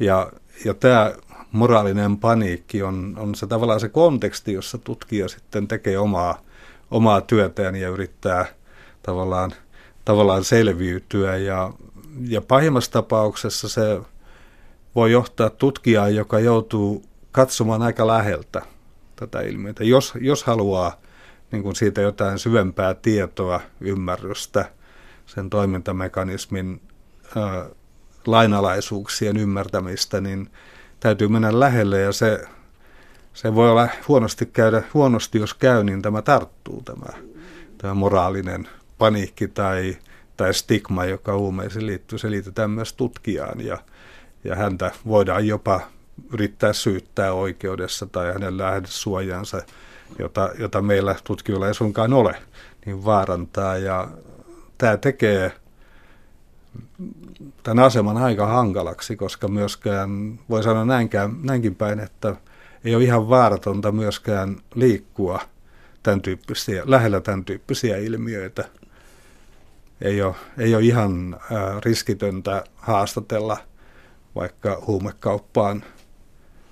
[0.00, 0.32] Ja
[0.64, 1.12] ja tämä
[1.52, 6.38] moraalinen paniikki on, on se tavallaan se konteksti, jossa tutkija sitten tekee omaa,
[6.90, 8.46] omaa työtään ja yrittää
[9.02, 9.52] tavallaan,
[10.04, 11.36] tavallaan selviytyä.
[11.36, 11.72] Ja,
[12.28, 14.00] ja pahimmassa tapauksessa se
[14.94, 18.62] voi johtaa tutkijaa, joka joutuu katsomaan aika läheltä
[19.16, 19.84] tätä ilmiötä.
[19.84, 21.00] Jos, jos haluaa
[21.52, 24.70] niin kuin siitä jotain syvempää tietoa, ymmärrystä,
[25.26, 26.80] sen toimintamekanismin
[28.26, 30.50] lainalaisuuksien ymmärtämistä, niin
[31.06, 32.44] täytyy mennä lähelle ja se,
[33.34, 37.22] se voi olla huonosti käydä, huonosti jos käy, niin tämä tarttuu tämä,
[37.78, 39.96] tämä moraalinen paniikki tai,
[40.36, 43.78] tai stigma, joka huumeisiin liittyy, se liitetään myös tutkijaan ja,
[44.44, 45.80] ja häntä voidaan jopa
[46.32, 49.62] yrittää syyttää oikeudessa tai hänen lähdesuojansa,
[50.18, 52.36] jota, jota meillä tutkijoilla ei suinkaan ole,
[52.86, 53.76] niin vaarantaa.
[53.76, 54.08] Ja
[54.78, 55.52] tämä tekee
[57.62, 62.36] tämän aseman aika hankalaksi, koska myöskään, voi sanoa näinkään, näinkin päin, että
[62.84, 65.40] ei ole ihan vaaratonta myöskään liikkua
[66.02, 68.64] tämän tyyppisiä, lähellä tämän tyyppisiä ilmiöitä.
[70.00, 71.40] Ei ole, ei ole ihan
[71.84, 73.56] riskitöntä haastatella
[74.34, 75.84] vaikka huumekauppaan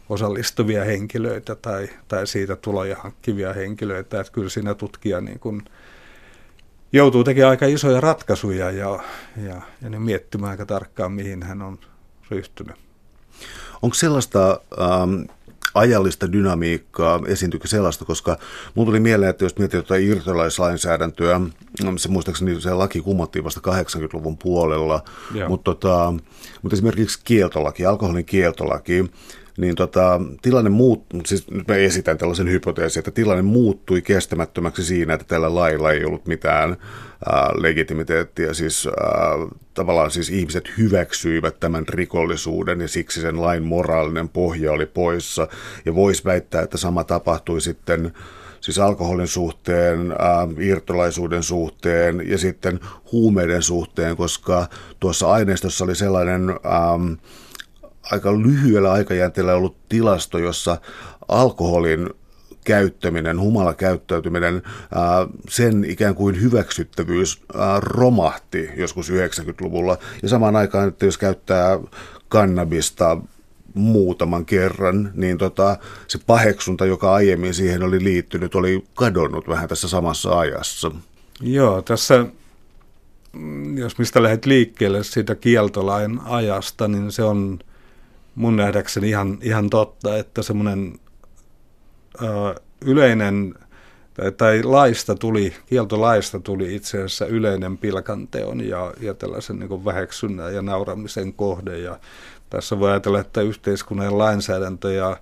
[0.09, 4.21] osallistuvia henkilöitä tai, tai siitä tuloja hankkivia henkilöitä.
[4.21, 5.63] Että kyllä siinä tutkija niin kuin,
[6.95, 8.99] joutuu tekemään aika isoja ratkaisuja ja,
[9.47, 11.79] ja, ja ne miettimään aika tarkkaan, mihin hän on
[12.31, 12.77] ryhtynyt.
[13.83, 15.23] Onko sellaista ähm,
[15.75, 18.39] ajallista dynamiikkaa, esiintyykö sellaista, koska
[18.75, 21.51] mulla tuli mieleen, että jos miettii jotain irtolaislainsäädäntöä, mm,
[21.97, 25.05] se muistaakseni se laki kumottiin vasta 80-luvun puolella,
[25.49, 26.15] mutta, tota,
[26.63, 29.11] mutta esimerkiksi kieltolaki, alkoholin kieltolaki,
[29.59, 35.15] niin tota, tilanne muut, siis nyt mä esitän tällaisen hypoteesin, että tilanne muuttui kestämättömäksi siinä,
[35.15, 36.77] että tällä lailla ei ollut mitään äh,
[37.55, 44.73] legitimiteettiä, siis äh, tavallaan siis ihmiset hyväksyivät tämän rikollisuuden ja siksi sen lain moraalinen pohja
[44.73, 45.49] oli poissa,
[45.85, 48.13] ja voisi väittää, että sama tapahtui sitten
[48.61, 52.81] siis alkoholin suhteen, äh, irtolaisuuden suhteen ja sitten
[53.13, 54.67] huumeiden suhteen, koska
[55.01, 57.13] tuossa aineistossa oli sellainen ähm,
[58.13, 60.77] aika lyhyellä aikajänteellä ollut tilasto, jossa
[61.29, 62.11] alkoholin
[62.65, 64.63] käyttäminen, humala käyttäytyminen,
[65.49, 67.43] sen ikään kuin hyväksyttävyys
[67.79, 69.99] romahti joskus 90-luvulla.
[70.23, 71.81] Ja samaan aikaan, että jos käyttää
[72.29, 73.19] kannabista
[73.75, 75.77] muutaman kerran, niin tota,
[76.09, 80.91] se paheksunta, joka aiemmin siihen oli liittynyt, oli kadonnut vähän tässä samassa ajassa.
[81.41, 82.27] Joo, tässä
[83.33, 87.59] mm, jos mistä lähdet liikkeelle siitä kieltolain ajasta, niin se on
[88.35, 90.99] mun nähdäkseni ihan, ihan totta, että semmoinen
[92.85, 93.55] yleinen
[94.15, 100.55] tai, tai laista tuli, kieltolaista tuli itse asiassa yleinen pilkanteon ja, ja tällaisen niin väheksynnän
[100.55, 101.79] ja nauramisen kohde.
[101.79, 101.99] Ja
[102.51, 105.17] tässä voi ajatella, että yhteiskunnan lainsäädäntö ja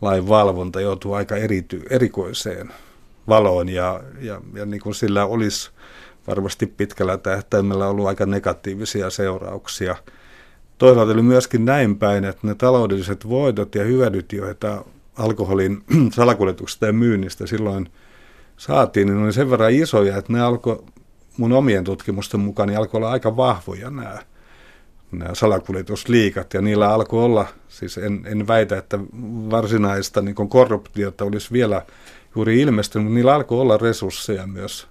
[0.00, 2.72] lain valvonta joutuu aika erity, erikoiseen
[3.28, 5.70] valoon ja, ja, ja niin kuin sillä olisi
[6.26, 9.96] varmasti pitkällä tähtäimellä ollut aika negatiivisia seurauksia–
[10.82, 14.84] toisaalta oli myöskin näin päin, että ne taloudelliset voitot ja hyödyt, joita
[15.16, 15.82] alkoholin
[16.16, 17.88] salakuljetuksesta ja myynnistä silloin
[18.56, 20.84] saatiin, niin oli sen verran isoja, että ne alkoi
[21.36, 24.18] mun omien tutkimusten mukaan niin alkoi olla aika vahvoja nämä,
[25.12, 28.98] nämä salakuljetusliikat, ja niillä alkoi olla, siis en, en väitä, että
[29.50, 31.82] varsinaista niin korruptiota olisi vielä
[32.34, 34.86] juuri ilmestynyt, mutta niillä alkoi olla resursseja myös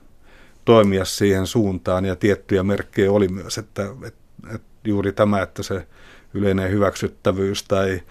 [0.66, 4.22] toimia siihen suuntaan, ja tiettyjä merkkejä oli myös, että, että,
[4.56, 5.88] että juuri tämä, että se
[6.34, 8.02] yleinen hyväksyttävyys tai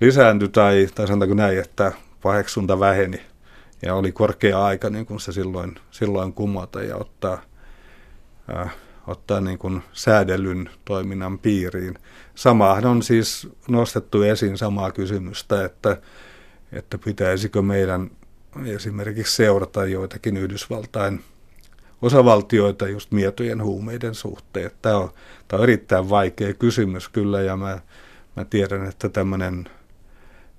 [0.00, 3.20] lisääntyi tai, tai sanotaanko näin, että paheksunta väheni
[3.82, 7.42] ja oli korkea aika niin kuin se silloin, silloin kumota ja ottaa,
[8.56, 8.74] äh,
[9.06, 11.98] ottaa niin kuin säädellyn toiminnan piiriin.
[12.34, 15.96] Samahan on siis nostettu esiin samaa kysymystä, että,
[16.72, 18.10] että pitäisikö meidän
[18.66, 21.20] esimerkiksi seurata joitakin Yhdysvaltain–
[22.02, 24.70] osavaltioita just mietojen huumeiden suhteen.
[24.82, 25.10] Tämä on,
[25.48, 27.78] tämä on erittäin vaikea kysymys kyllä ja mä,
[28.36, 29.68] mä tiedän, että tämmöinen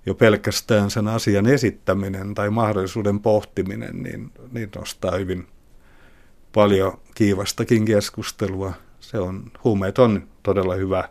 [0.05, 5.47] jo pelkästään sen asian esittäminen tai mahdollisuuden pohtiminen niin, niin nostaa hyvin
[6.53, 8.73] paljon kiivastakin keskustelua.
[8.99, 11.09] Se on, huumeet on todella hyvä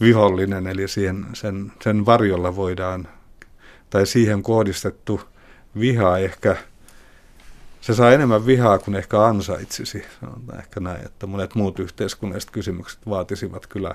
[0.00, 3.08] vihollinen, eli siihen, sen, sen varjolla voidaan,
[3.90, 5.20] tai siihen kohdistettu
[5.78, 6.56] viha ehkä–
[7.80, 10.04] se saa enemmän vihaa kuin ehkä ansaitsisi.
[10.20, 13.94] Sanotaan ehkä näin, että monet muut yhteiskunnalliset kysymykset vaatisivat kyllä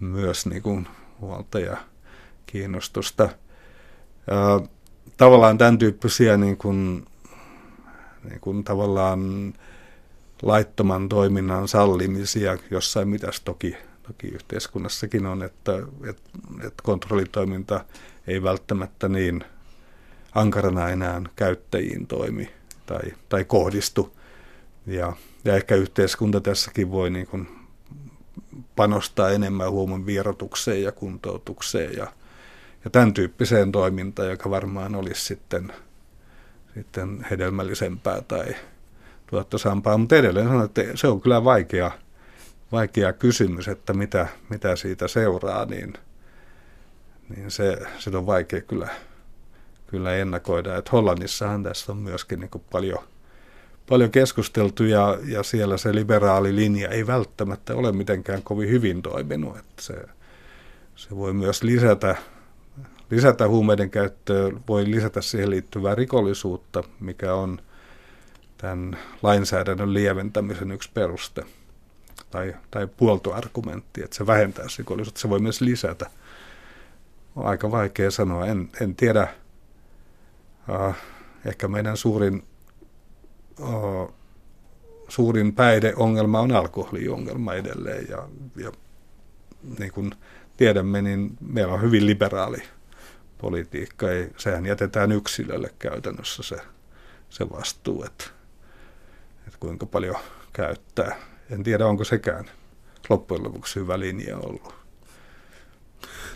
[0.00, 0.88] myös niin kuin
[1.20, 1.76] huolta ja
[2.46, 3.28] kiinnostusta.
[5.16, 7.06] tavallaan tämän tyyppisiä niin kuin,
[8.24, 9.52] niin kuin tavallaan
[10.42, 15.72] laittoman toiminnan sallimisia jossain mitäs toki, toki yhteiskunnassakin on, että,
[16.08, 17.84] että, että kontrollitoiminta
[18.26, 19.44] ei välttämättä niin
[20.34, 22.57] ankarana enää käyttäjiin toimi
[22.88, 24.16] tai, tai kohdistu.
[24.86, 25.12] Ja,
[25.44, 27.48] ja ehkä yhteiskunta tässäkin voi niin kuin
[28.76, 32.06] panostaa enemmän huomen vierotukseen ja kuntoutukseen ja,
[32.84, 35.72] ja tämän tyyppiseen toimintaan, joka varmaan olisi sitten,
[36.74, 38.56] sitten hedelmällisempää tai
[39.30, 39.98] tuottosampaa.
[39.98, 41.90] Mutta edelleen sanon, että se on kyllä vaikea,
[42.72, 45.94] vaikea kysymys, että mitä, mitä siitä seuraa, niin,
[47.36, 48.88] niin se, se on vaikea kyllä
[49.90, 50.76] kyllä ennakoida.
[50.76, 53.04] Että Hollannissahan tässä on myöskin niin paljon,
[53.88, 59.56] paljon keskusteltu ja, ja siellä se liberaali linja ei välttämättä ole mitenkään kovin hyvin toiminut.
[59.56, 59.94] Että se,
[60.96, 62.16] se voi myös lisätä,
[63.10, 67.58] lisätä huumeiden käyttöä, voi lisätä siihen liittyvää rikollisuutta, mikä on
[68.58, 71.42] tämän lainsäädännön lieventämisen yksi peruste
[72.30, 75.20] tai, tai puoltoargumentti, että se vähentää rikollisuutta.
[75.20, 76.10] Se voi myös lisätä.
[77.36, 78.46] On aika vaikea sanoa.
[78.46, 79.28] En, en tiedä,
[80.70, 80.96] äh,
[81.44, 82.42] ehkä meidän suurin,
[83.60, 84.14] äh,
[85.08, 88.06] suurin päihdeongelma on alkoholiongelma edelleen.
[88.08, 88.72] Ja, ja
[89.78, 90.10] niin kuin
[90.56, 92.62] tiedämme, niin meillä on hyvin liberaali
[93.38, 94.10] politiikka.
[94.10, 96.56] Ei, sehän jätetään yksilölle käytännössä se,
[97.30, 98.24] se vastuu, että,
[99.46, 100.16] että kuinka paljon
[100.52, 101.16] käyttää.
[101.50, 102.44] En tiedä, onko sekään
[103.08, 104.74] loppujen lopuksi hyvä linja ollut.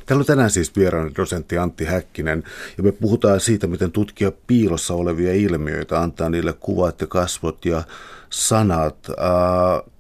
[0.06, 2.44] Täällä on tänään siis vieraana dosentti Antti Häkkinen,
[2.76, 7.82] ja me puhutaan siitä, miten tutkia piilossa olevia ilmiöitä, antaa niille kuvat ja kasvot ja
[8.30, 9.08] sanat.
[9.10, 9.92] Äh,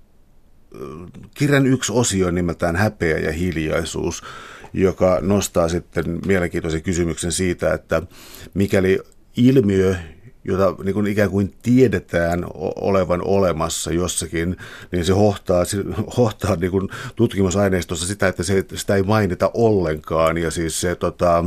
[1.34, 4.22] kirjan yksi osio nimeltään Häpeä ja hiljaisuus.
[4.74, 8.02] joka nostaa sitten mielenkiintoisen kysymyksen siitä, että
[8.54, 9.00] mikäli
[9.36, 9.96] ilmiö,
[10.44, 12.44] jota niin kuin ikään kuin tiedetään
[12.80, 14.56] olevan olemassa jossakin,
[14.92, 15.78] niin se hohtaa, se
[16.16, 20.38] hohtaa niin kuin tutkimusaineistossa sitä, että se, sitä ei mainita ollenkaan.
[20.38, 21.44] Ja siis se, tota,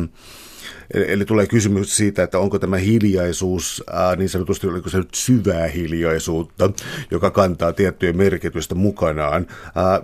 [0.94, 5.68] Eli tulee kysymys siitä, että onko tämä hiljaisuus ää, niin sanotusti oliko se nyt syvää
[5.68, 6.72] hiljaisuutta,
[7.12, 9.48] joka kantaa tiettyjä merkitystä mukanaan.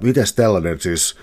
[0.01, 1.15] Mites tällainen siis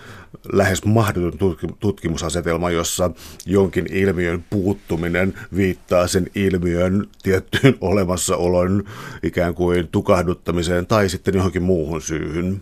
[0.53, 3.11] lähes mahdoton tutkimusasetelma, jossa
[3.47, 8.85] jonkin ilmiön puuttuminen viittaa sen ilmiön tiettyyn olemassaolon
[9.23, 12.61] ikään kuin tukahduttamiseen tai sitten johonkin muuhun syyhyn.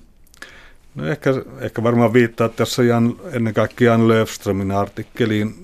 [0.94, 5.54] No ehkä, ehkä varmaan viittaa tässä Jan, ennen kaikkea Jan Löfströmin artikkeliin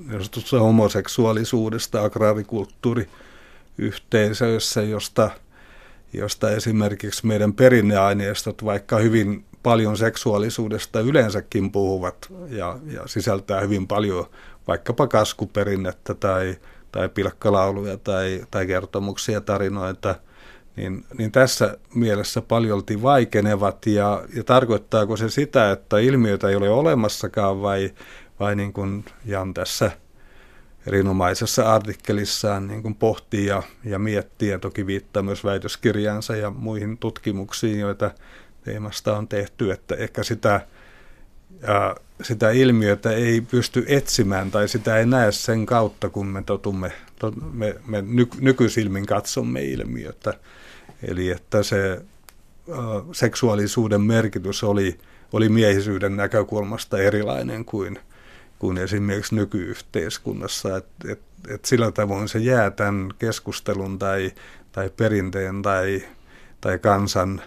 [0.61, 5.31] homoseksuaalisuudesta agraarikulttuuriyhteisöissä, josta,
[6.13, 14.27] josta esimerkiksi meidän perinneaineistot, vaikka hyvin paljon seksuaalisuudesta yleensäkin puhuvat ja, ja sisältää hyvin paljon
[14.69, 16.57] vaikkapa kaskuperinnettä tai,
[16.93, 20.15] tai pilkkalauluja tai, tai kertomuksia, tarinoita,
[20.77, 23.87] niin, niin tässä mielessä paljolti vaikenevat.
[23.87, 27.91] Ja, ja tarkoittaako se sitä, että ilmiötä ei ole olemassakaan vai,
[28.41, 29.91] vai niin kuin Jan tässä
[30.87, 36.99] erinomaisessa artikkelissaan niin kuin pohtii ja, ja miettii ja toki viittaa myös väitöskirjaansa ja muihin
[36.99, 38.11] tutkimuksiin, joita
[38.65, 40.67] teemasta on tehty, että ehkä sitä,
[41.63, 46.93] ää, sitä ilmiötä ei pysty etsimään tai sitä ei näe sen kautta, kun me totumme,
[47.19, 50.35] to, me, me ny, nykyisilmin katsomme ilmiötä.
[51.03, 52.03] Eli että se
[52.71, 52.79] ää,
[53.13, 54.99] seksuaalisuuden merkitys oli,
[55.33, 57.99] oli miehisyyden näkökulmasta erilainen kuin,
[58.63, 60.77] kuin esimerkiksi nykyyhteiskunnassa.
[60.77, 64.33] Et, et, et sillä tavoin se jää tämän keskustelun tai,
[64.73, 66.03] tai perinteen tai,
[66.61, 67.43] tai kansan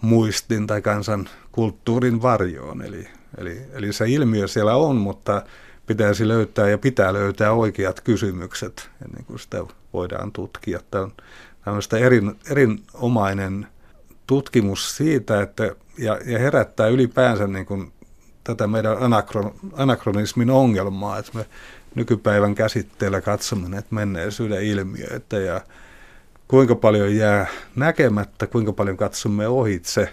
[0.00, 2.82] muistin tai kansan kulttuurin varjoon.
[2.82, 5.42] Eli, eli, eli se ilmiö siellä on, mutta
[5.86, 10.80] pitäisi löytää ja pitää löytää oikeat kysymykset ennen kuin sitä voidaan tutkia.
[10.90, 11.12] Tämä on
[11.64, 13.66] tämmöistä erin, erinomainen
[14.26, 17.92] tutkimus siitä, että, ja, ja herättää ylipäänsä niin kuin
[18.44, 21.46] tätä meidän anakron, anakronismin ongelmaa, että me
[21.94, 25.60] nykypäivän käsitteellä katsomme näitä menneisyyden ilmiöitä ja
[26.48, 30.10] kuinka paljon jää näkemättä, kuinka paljon katsomme ohitse,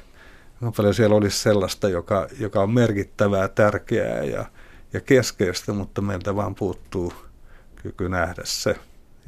[0.59, 4.45] kuinka paljon siellä olisi sellaista, joka, joka on merkittävää, tärkeää ja,
[4.93, 7.13] ja keskeistä, mutta meiltä vaan puuttuu
[7.75, 8.75] kyky nähdä se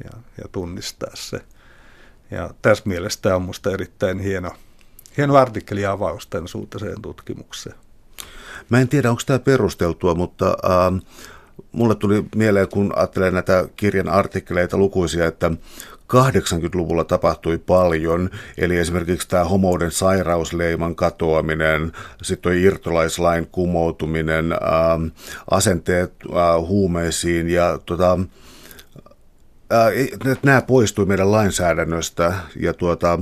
[0.04, 1.40] ja, ja tunnistaa se.
[2.30, 4.50] Ja tässä mielessä tämä on minusta erittäin hieno,
[5.16, 7.76] hieno artikkeli avaus tämän suuntaiseen tutkimukseen.
[8.68, 11.00] Mä en tiedä, onko tämä perusteltua, mutta äh,
[11.72, 15.50] mulle tuli mieleen, kun ajattelen näitä kirjan artikkeleita lukuisia, että
[16.10, 21.92] 80-luvulla tapahtui paljon, eli esimerkiksi tämä homouden sairausleiman katoaminen,
[22.22, 25.06] sitten irtolaislain kumoutuminen, ähm,
[25.50, 28.18] asenteet äh, huumeisiin ja tota,
[29.72, 32.34] äh, nämä poistui meidän lainsäädännöstä.
[32.56, 33.18] Ja tuota,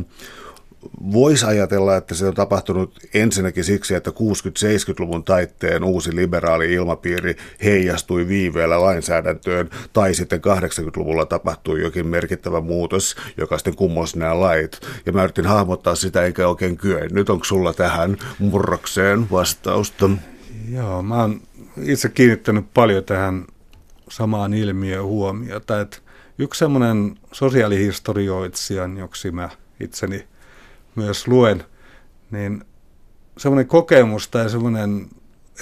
[1.13, 8.29] Voisi ajatella, että se on tapahtunut ensinnäkin siksi, että 60-70-luvun taitteen uusi liberaali ilmapiiri heijastui
[8.29, 14.81] viiveellä lainsäädäntöön, tai sitten 80-luvulla tapahtui jokin merkittävä muutos, joka sitten kumosi nämä lait.
[15.07, 17.09] Ja mä yritin hahmottaa sitä, eikä oikein kyeä.
[17.11, 20.11] Nyt onko sulla tähän murrokseen vastausta?
[20.73, 21.41] Joo, mä oon
[21.83, 23.47] itse kiinnittänyt paljon tähän
[24.11, 25.99] samaan ilmiöön huomiota, että
[26.39, 29.49] yksi semmoinen sosiaalihistorioitsija, joksi mä
[29.81, 30.25] itseni–
[30.99, 31.65] myös luen,
[32.31, 32.65] niin
[33.39, 35.09] semmoinen kokemus tai semmoinen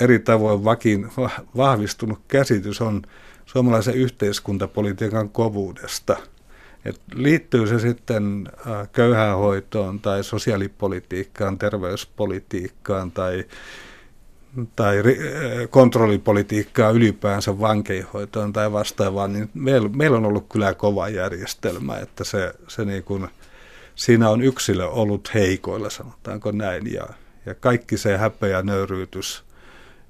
[0.01, 1.09] eri tavoin vakin,
[1.57, 3.03] vahvistunut käsitys on
[3.47, 6.16] suomalaisen yhteiskuntapolitiikan kovuudesta.
[6.84, 8.49] Et liittyy se sitten
[8.93, 13.45] köyhäänhoitoon tai sosiaalipolitiikkaan, terveyspolitiikkaan tai,
[14.76, 15.03] tai
[15.70, 22.55] kontrollipolitiikkaan ylipäänsä vankeinhoitoon tai vastaavaan, niin meillä, meillä on ollut kyllä kova järjestelmä, että se,
[22.68, 23.28] se niin kuin–
[23.97, 27.07] siinä on yksilö ollut heikoilla, sanotaanko näin, ja,
[27.47, 29.44] ja kaikki se häpeä, nöyryytys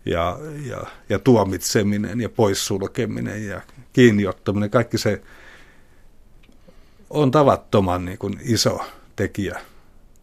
[0.07, 3.61] ja, ja, ja tuomitseminen ja poissulkeminen ja
[3.93, 5.23] kiinniottaminen, kaikki se
[7.11, 8.81] on tavattoman niin kuin iso
[9.17, 9.61] tekijä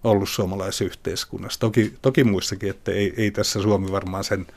[0.03, 1.59] ollut suomalaisessa yhteiskunnassa.
[1.59, 4.47] Toki, toki muissakin, että ei, ei tässä Suomi varmaan sen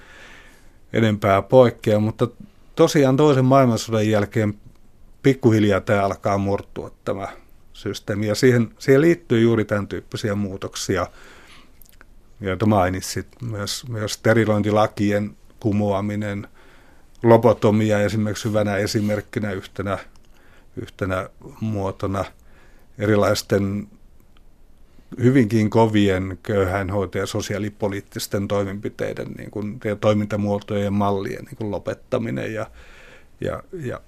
[0.92, 2.28] enempää poikkea, mutta
[2.76, 4.54] tosiaan toisen maailmansodan jälkeen
[5.22, 7.28] pikkuhiljaa tämä alkaa murtua tämä
[7.76, 8.26] systeemi.
[8.26, 11.06] Ja siihen, siihen liittyy juuri tämän tyyppisiä muutoksia,
[12.40, 16.48] joita mainitsit, myös, myös sterilointilakien kumoaminen,
[17.22, 19.98] lobotomia esimerkiksi hyvänä esimerkkinä yhtenä,
[20.76, 22.24] yhtenä muotona,
[22.98, 23.88] erilaisten
[25.22, 32.66] hyvinkin kovien köyhäinhoito- ja sosiaalipoliittisten toimenpiteiden niin kuin, ja toimintamuotojen mallien niin kuin lopettaminen ja,
[33.40, 34.00] ja, ja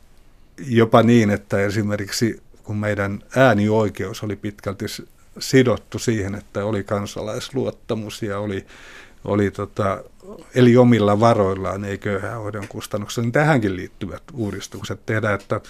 [0.66, 4.84] jopa niin, että esimerkiksi kun meidän äänioikeus oli pitkälti
[5.38, 8.66] sidottu siihen, että oli kansalaisluottamus ja oli,
[9.24, 10.04] oli tota,
[10.54, 15.60] eli omilla varoillaan, ei köyhäinhoidon kustannuksella, niin tähänkin liittyvät uudistukset tehdään, että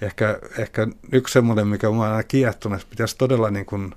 [0.00, 3.94] ehkä, ehkä yksi semmoinen, mikä on aina kiehtonut, että pitäisi todella niin kuin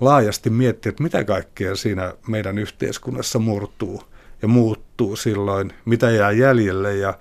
[0.00, 4.02] laajasti miettiä, että mitä kaikkea siinä meidän yhteiskunnassa murtuu
[4.42, 7.18] ja muuttuu silloin, mitä jää jäljelle ja,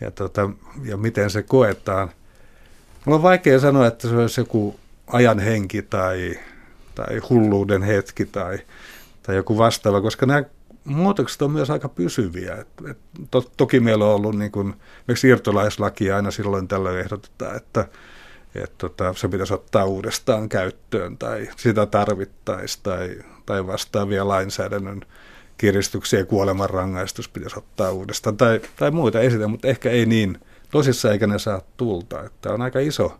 [0.00, 0.50] ja, tota,
[0.84, 2.10] ja miten se koetaan.
[3.06, 6.34] Mulla on vaikea sanoa, että se olisi joku ajan henki tai,
[6.94, 8.58] tai hulluuden hetki tai,
[9.22, 10.44] tai joku vastaava, koska nämä
[10.84, 12.54] muutokset on myös aika pysyviä.
[12.54, 12.98] Et, et,
[13.30, 14.74] to, toki meillä on ollut niin kuin,
[15.14, 17.88] siirtolaislakia aina silloin tällöin ehdotetaan, että
[18.54, 25.00] et, tota, se pitäisi ottaa uudestaan käyttöön tai sitä tarvittaisiin tai, tai vastaavia lainsäädännön
[25.58, 30.38] kiristyksiä ja kuolemanrangaistus pitäisi ottaa uudestaan tai, tai muita esitä, mutta ehkä ei niin
[30.70, 32.24] tosissa eikä ne saa tulta.
[32.24, 33.16] Että on aika iso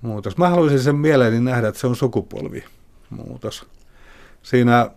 [0.00, 0.38] muutos.
[0.38, 3.66] Mä haluaisin sen mieleeni nähdä, että se on sukupolvimuutos.
[4.42, 4.90] Siinä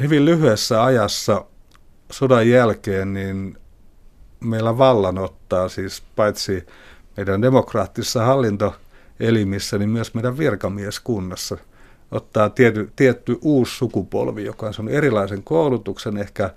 [0.00, 1.44] hyvin lyhyessä ajassa
[2.10, 3.58] sodan jälkeen niin
[4.40, 6.66] meillä vallan ottaa siis paitsi
[7.16, 11.56] meidän demokraattisessa hallintoelimissä, niin myös meidän virkamieskunnassa
[12.10, 16.50] ottaa tiety, tietty uusi sukupolvi, joka on erilaisen koulutuksen, ehkä,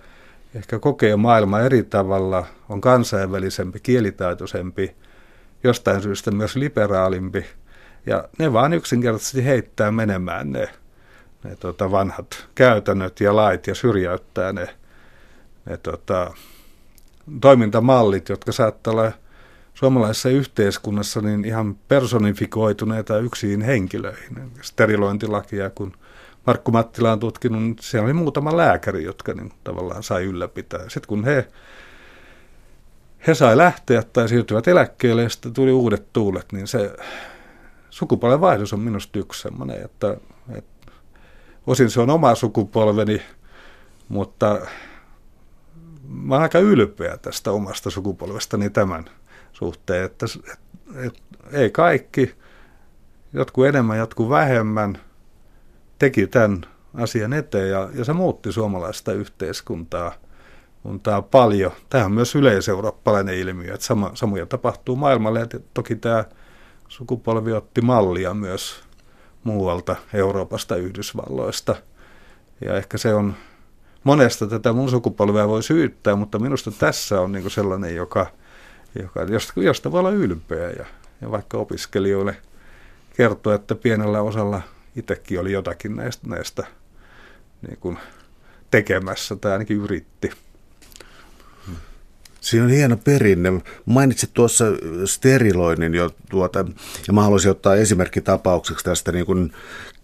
[0.56, 4.96] ehkä kokee maailma eri tavalla, on kansainvälisempi, kielitaitoisempi,
[5.64, 7.46] jostain syystä myös liberaalimpi.
[8.06, 10.70] Ja ne vaan yksinkertaisesti heittää menemään ne
[11.44, 14.68] ne tota, vanhat käytännöt ja lait ja syrjäyttää ne,
[15.66, 16.34] ne tota,
[17.42, 19.12] toimintamallit, jotka saattaa olla
[19.74, 24.52] suomalaisessa yhteiskunnassa niin ihan personifikoituneita yksin henkilöihin.
[24.62, 25.94] Sterilointilakia, kun
[26.48, 30.80] Markku Mattila on tutkinut, niin siellä oli muutama lääkäri, jotka niin tavallaan sai ylläpitää.
[30.80, 31.48] Sitten kun he,
[33.28, 36.96] he sai lähteä tai siirtyvät eläkkeelle ja sitten tuli uudet tuulet, niin se
[37.90, 40.18] sukupolvenvaihdos on minusta yksi sellainen, että,
[40.56, 40.92] että
[41.68, 43.22] osin se on oma sukupolveni,
[44.10, 44.62] mutta
[46.08, 49.06] mä olen aika ylpeä tästä omasta sukupolvestani tämän
[49.54, 50.60] suhteen, että, että,
[51.06, 51.22] että
[51.52, 52.36] ei kaikki,
[53.34, 54.98] jotkut enemmän, jotkut vähemmän,
[56.32, 56.62] tämän
[56.94, 60.14] asian eteen ja, ja se muutti suomalaista yhteiskuntaa
[60.84, 61.72] kuntaa paljon.
[61.90, 66.26] Tämä on myös yleiseurooppalainen ilmiö, että sama, samoja tapahtuu maailmalle ja toki tämä
[66.88, 68.84] sukupolvi otti mallia myös
[69.44, 71.76] muualta Euroopasta, Yhdysvalloista.
[72.62, 73.34] Ja ehkä se on,
[74.04, 78.28] monesta tätä mun sukupolvea voi syyttää, mutta minusta tässä on niin sellainen, joka,
[79.02, 80.70] joka, josta, josta voi olla ylpeä.
[80.70, 80.86] Ja,
[81.22, 82.38] ja vaikka opiskelijoille
[83.18, 84.62] kertoa, että pienellä osalla
[84.96, 86.68] itsekin oli jotakin näistä, näistä
[87.68, 87.98] niin kuin
[88.72, 90.32] tekemässä tai ainakin yritti.
[92.42, 93.50] Siinä on hieno perinne.
[93.86, 94.66] Mainitsit tuossa
[95.06, 96.66] steriloinnin jo tuota,
[97.08, 99.54] ja mä haluaisin ottaa esimerkkitapaukseksi tästä niin kuin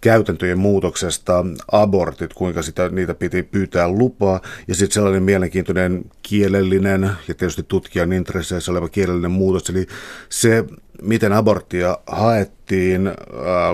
[0.00, 7.34] käytäntöjen muutoksesta abortit, kuinka sitä, niitä piti pyytää lupaa, ja sitten sellainen mielenkiintoinen kielellinen ja
[7.34, 9.86] tietysti tutkijan intresseissä oleva kielellinen muutos, eli
[10.28, 10.64] se,
[11.02, 13.14] miten aborttia haettiin, äh,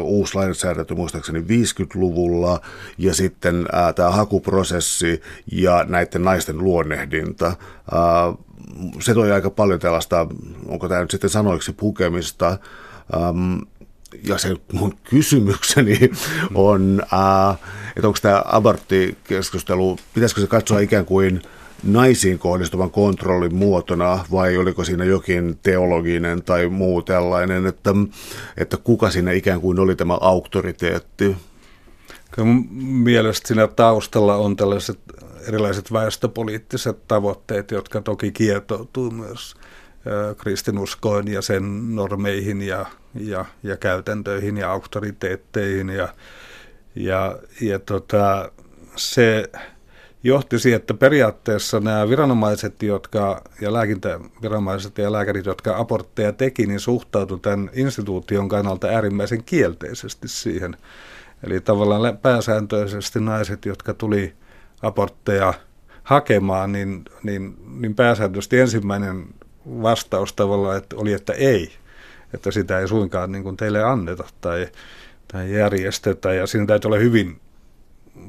[0.03, 2.61] uusi lainsäädäntö muistaakseni 50-luvulla,
[2.99, 5.23] ja sitten äh, tämä hakuprosessi
[5.53, 7.47] ja näiden naisten luonnehdinta.
[7.47, 7.57] Äh,
[9.01, 10.27] se toi aika paljon tällaista,
[10.67, 12.59] onko tämä nyt sitten sanoiksi pukemista,
[13.15, 13.57] ähm,
[14.29, 16.11] ja se mun kysymykseni
[16.55, 17.59] on, äh,
[17.97, 21.43] että onko tämä aborttikeskustelu, pitäisikö se katsoa ikään kuin
[21.83, 27.91] naisiin kohdistuvan kontrollin muotona vai oliko siinä jokin teologinen tai muu tällainen, että,
[28.57, 31.37] että kuka siinä ikään kuin oli tämä auktoriteetti?
[32.31, 34.99] Kyllä mun mielestä siinä taustalla on tällaiset
[35.49, 39.55] erilaiset väestöpoliittiset tavoitteet, jotka toki kietoutuu myös
[40.39, 45.89] kristinuskoin ja sen normeihin ja, ja, ja käytäntöihin ja auktoriteetteihin.
[45.89, 46.09] Ja,
[46.95, 48.51] ja, ja tota,
[48.97, 49.51] se
[50.25, 56.81] johti siihen, että periaatteessa nämä viranomaiset jotka, ja lääkintäviranomaiset ja lääkärit, jotka abortteja teki, niin
[56.81, 60.77] suhtautuivat tämän instituution kannalta äärimmäisen kielteisesti siihen.
[61.47, 64.35] Eli tavallaan pääsääntöisesti naiset, jotka tuli
[64.83, 65.55] abortteja
[66.03, 69.27] hakemaan, niin, niin, niin pääsääntöisesti ensimmäinen
[69.67, 71.73] vastaus tavallaan että oli, että ei,
[72.35, 74.69] että sitä ei suinkaan niin kuin teille anneta tai,
[75.29, 76.35] tai järjestetä.
[76.35, 77.41] Ja siinä täytyy olla hyvin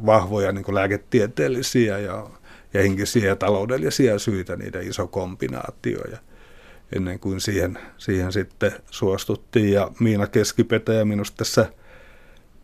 [0.06, 2.28] vahvoja niin kuin lääketieteellisiä ja,
[2.74, 6.00] ja henkisiä ja taloudellisia syitä, niiden iso kombinaatio.
[6.12, 6.18] Ja
[6.96, 11.66] ennen kuin siihen, siihen sitten suostuttiin ja Miina Keskipetä ja minusta tässä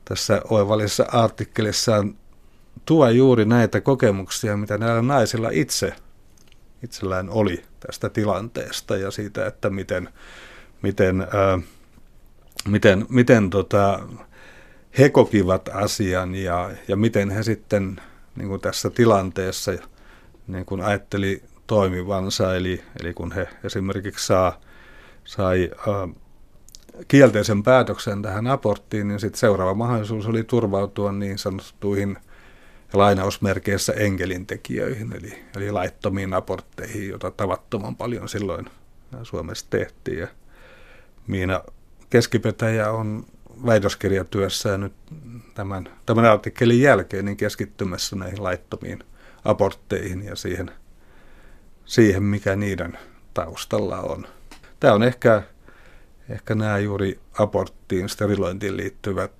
[0.05, 2.15] tässä oivallisessa artikkelissaan
[2.86, 5.93] tuo juuri näitä kokemuksia, mitä näillä naisilla itse
[6.84, 10.09] itsellään oli tästä tilanteesta ja siitä, että miten,
[10.82, 11.59] miten, ää,
[12.67, 13.99] miten, miten tota,
[14.97, 18.01] he kokivat asian ja, ja miten he sitten
[18.36, 19.71] niin kuin tässä tilanteessa
[20.47, 22.55] niin kuin ajatteli toimivansa.
[22.55, 24.61] Eli, eli kun he esimerkiksi saa,
[25.23, 26.07] sai ää,
[27.07, 32.17] kielteisen päätöksen tähän aborttiin, niin sitten seuraava mahdollisuus oli turvautua niin sanottuihin–
[32.93, 38.65] lainausmerkeissä enkelintekijöihin, eli, eli laittomiin abortteihin, joita tavattoman paljon silloin
[39.23, 40.19] Suomessa tehtiin.
[40.19, 40.27] Ja
[41.27, 41.63] Miina
[42.09, 43.25] Keskipetäjä on
[43.65, 44.93] väitöskirjatyössään nyt
[45.53, 49.03] tämän, tämän artikkelin jälkeen niin keskittymässä näihin laittomiin
[49.45, 50.71] abortteihin ja siihen,
[51.85, 52.97] siihen, mikä niiden
[53.33, 54.27] taustalla on.
[54.79, 55.43] Tämä on ehkä,
[56.29, 59.31] ehkä nämä juuri aborttiin, sterilointiin liittyvät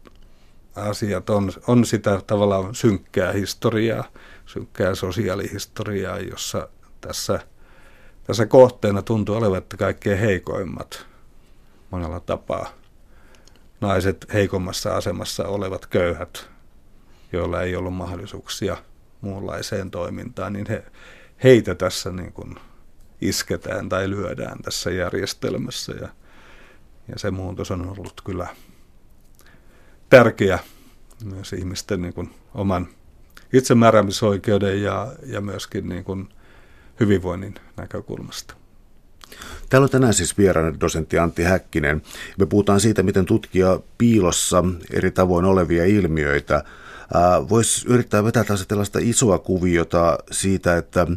[0.76, 4.03] asiat on, on sitä tavallaan synkkää historiaa,
[4.45, 6.69] synkkää sosiaalihistoriaa, jossa
[7.01, 7.39] tässä,
[8.24, 11.05] tässä kohteena tuntuu olevan, että kaikkein heikoimmat
[11.91, 12.69] monella tapaa.
[13.82, 16.49] Naiset heikommassa asemassa olevat köyhät,
[17.32, 18.78] joilla ei ollut mahdollisuuksia
[19.22, 20.84] muunlaiseen toimintaan, niin he,
[21.43, 22.55] heitä tässä niin kuin
[23.22, 25.93] isketään tai lyödään tässä järjestelmässä.
[26.01, 26.07] Ja,
[27.07, 28.47] ja se muutos on ollut kyllä
[30.12, 30.59] tärkeä
[31.24, 32.88] myös ihmisten niin kuin oman
[33.53, 36.30] itsemääräämisoikeuden ja, ja myöskin niin kuin
[36.99, 38.53] hyvinvoinnin näkökulmasta.
[39.70, 42.01] Täällä on tänään siis vieraana dosentti Antti Häkkinen.
[42.39, 46.64] Me puhutaan siitä, miten tutkia piilossa eri tavoin olevia ilmiöitä.
[47.49, 51.07] Voisi yrittää vetää tällaista isoa kuviota siitä, että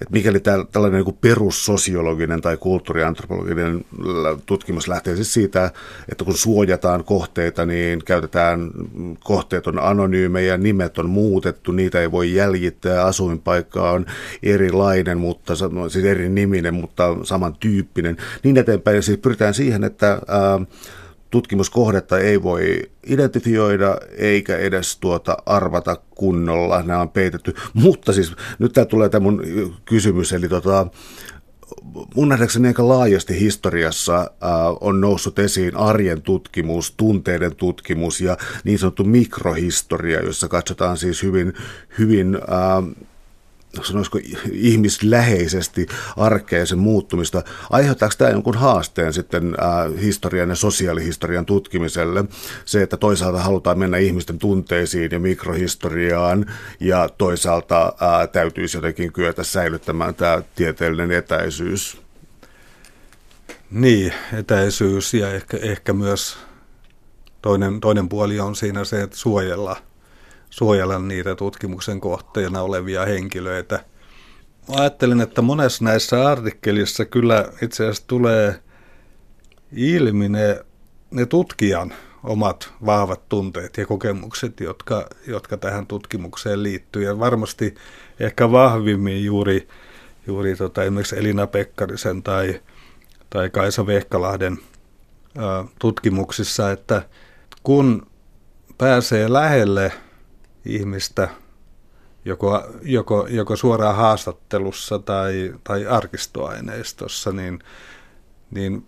[0.00, 0.40] että mikäli
[0.72, 3.84] tällainen niin perussosiologinen tai kulttuuriantropologinen
[4.46, 5.70] tutkimus lähtee siis siitä,
[6.08, 8.70] että kun suojataan kohteita, niin käytetään,
[9.24, 14.06] kohteet on anonyymejä, nimet on muutettu, niitä ei voi jäljittää, asuinpaikka on
[14.42, 15.54] erilainen, mutta
[15.88, 18.96] siis eri niminen, mutta samantyyppinen, niin eteenpäin.
[18.96, 20.60] Ja siis pyritään siihen, että ää,
[21.30, 26.82] tutkimuskohdetta ei voi identifioida eikä edes tuota arvata kunnolla.
[26.82, 27.54] Nämä on peitetty.
[27.74, 29.42] Mutta siis nyt tämä tulee tämä mun
[29.84, 30.86] kysymys, eli tota,
[32.14, 34.28] mun nähdäkseni aika laajasti historiassa äh,
[34.80, 41.52] on noussut esiin arjen tutkimus, tunteiden tutkimus ja niin sanottu mikrohistoria, jossa katsotaan siis hyvin,
[41.98, 43.06] hyvin äh,
[43.82, 44.18] sanoisiko
[44.52, 47.42] ihmisläheisesti arkea ja sen muuttumista.
[47.70, 52.24] Aiheuttaako tämä jonkun haasteen sitten äh, historian ja sosiaalihistorian tutkimiselle?
[52.64, 56.46] Se, että toisaalta halutaan mennä ihmisten tunteisiin ja mikrohistoriaan
[56.80, 62.00] ja toisaalta äh, täytyisi jotenkin kyetä säilyttämään tämä tieteellinen etäisyys.
[63.70, 66.38] Niin, etäisyys ja ehkä, ehkä myös
[67.42, 69.76] toinen, toinen puoli on siinä se, että suojella–
[70.58, 73.84] suojella niitä tutkimuksen kohteena olevia henkilöitä.
[74.68, 78.62] Mä ajattelen, että monessa näissä artikkelissa kyllä itse asiassa tulee
[79.72, 80.64] ilmi ne,
[81.10, 81.94] ne tutkijan
[82.24, 87.04] omat vahvat tunteet ja kokemukset, jotka, jotka tähän tutkimukseen liittyy.
[87.04, 87.74] Ja varmasti
[88.20, 89.68] ehkä vahvimmin juuri,
[90.26, 92.60] juuri tota, esimerkiksi Elina Pekkarisen tai,
[93.30, 94.58] tai Kaisa Vehkalahden
[95.38, 97.02] ä, tutkimuksissa, että
[97.62, 98.06] kun
[98.78, 99.92] pääsee lähelle–
[100.64, 101.28] ihmistä
[102.24, 107.58] joko, joko, joko suoraan haastattelussa tai, tai arkistoaineistossa, niin,
[108.50, 108.86] niin,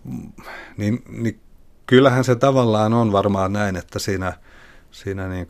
[0.77, 1.39] niin, niin
[1.85, 4.33] kyllähän se tavallaan on varmaan näin, että siinä,
[4.91, 5.47] siinä niin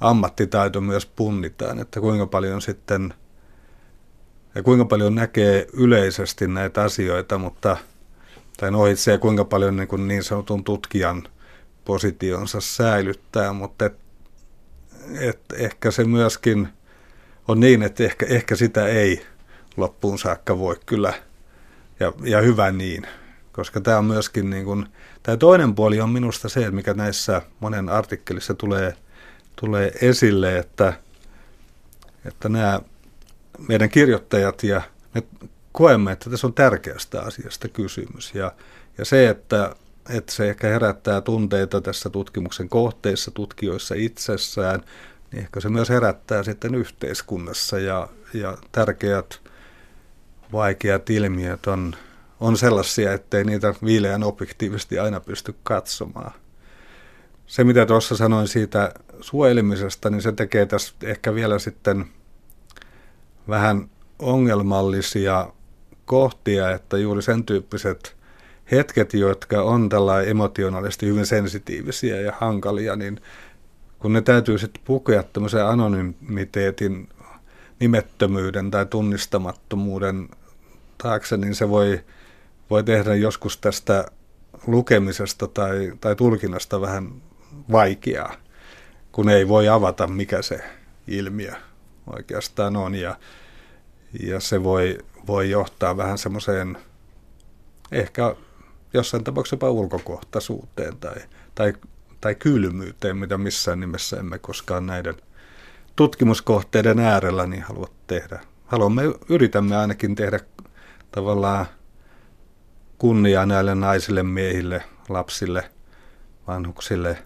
[0.00, 3.14] ammattitaito myös punnitaan, että kuinka paljon sitten
[4.54, 7.76] ja kuinka paljon näkee yleisesti näitä asioita, mutta
[8.56, 11.28] tai ohitsee kuinka paljon niin, kuin niin sanotun tutkijan
[11.84, 14.07] positionsa säilyttää, mutta et
[15.20, 16.68] että ehkä se myöskin
[17.48, 19.26] on niin, että ehkä, ehkä sitä ei
[19.76, 21.14] loppuun saakka voi kyllä,
[22.00, 23.06] ja, ja hyvä niin,
[23.52, 24.86] koska tämä on myöskin niin kuin,
[25.22, 28.96] tämä toinen puoli on minusta se, mikä näissä monen artikkelissa tulee,
[29.56, 30.92] tulee esille, että,
[32.24, 32.80] että nämä
[33.68, 34.82] meidän kirjoittajat ja
[35.14, 35.22] me
[35.72, 38.34] koemme, että tässä on tärkeästä asiasta kysymys.
[38.34, 38.52] Ja,
[38.98, 39.76] ja se, että,
[40.08, 44.80] että se ehkä herättää tunteita tässä tutkimuksen kohteissa, tutkijoissa itsessään,
[45.32, 49.40] niin ehkä se myös herättää sitten yhteiskunnassa ja, ja tärkeät
[50.52, 51.94] vaikeat ilmiöt on,
[52.40, 56.32] on sellaisia, ettei niitä viileän objektiivisesti aina pysty katsomaan.
[57.46, 62.04] Se, mitä tuossa sanoin siitä suojelemisesta, niin se tekee tässä ehkä vielä sitten
[63.48, 65.52] vähän ongelmallisia
[66.04, 68.17] kohtia, että juuri sen tyyppiset
[68.70, 73.20] hetket, jotka on tällä emotionaalisesti hyvin sensitiivisiä ja hankalia, niin
[73.98, 77.08] kun ne täytyy sitten pukea tämmöisen anonymiteetin,
[77.80, 80.28] nimettömyyden tai tunnistamattomuuden
[80.98, 82.00] taakse, niin se voi,
[82.70, 84.04] voi tehdä joskus tästä
[84.66, 87.12] lukemisesta tai, tai tulkinnasta vähän
[87.72, 88.34] vaikeaa,
[89.12, 90.60] kun ei voi avata, mikä se
[91.06, 91.52] ilmiö
[92.16, 92.94] oikeastaan on.
[92.94, 93.16] Ja,
[94.22, 96.78] ja se voi, voi johtaa vähän semmoiseen
[97.92, 98.36] ehkä
[98.94, 101.16] jossain tapauksessa jopa ulkokohtaisuuteen tai,
[101.54, 101.72] tai,
[102.20, 105.14] tai kylmyyteen, mitä missään nimessä emme koskaan näiden
[105.96, 108.40] tutkimuskohteiden äärellä niin halua tehdä.
[108.66, 110.40] Haluamme, yritämme ainakin tehdä
[111.10, 111.66] tavallaan
[112.98, 115.70] kunniaa näille naisille, miehille, lapsille,
[116.46, 117.18] vanhuksille,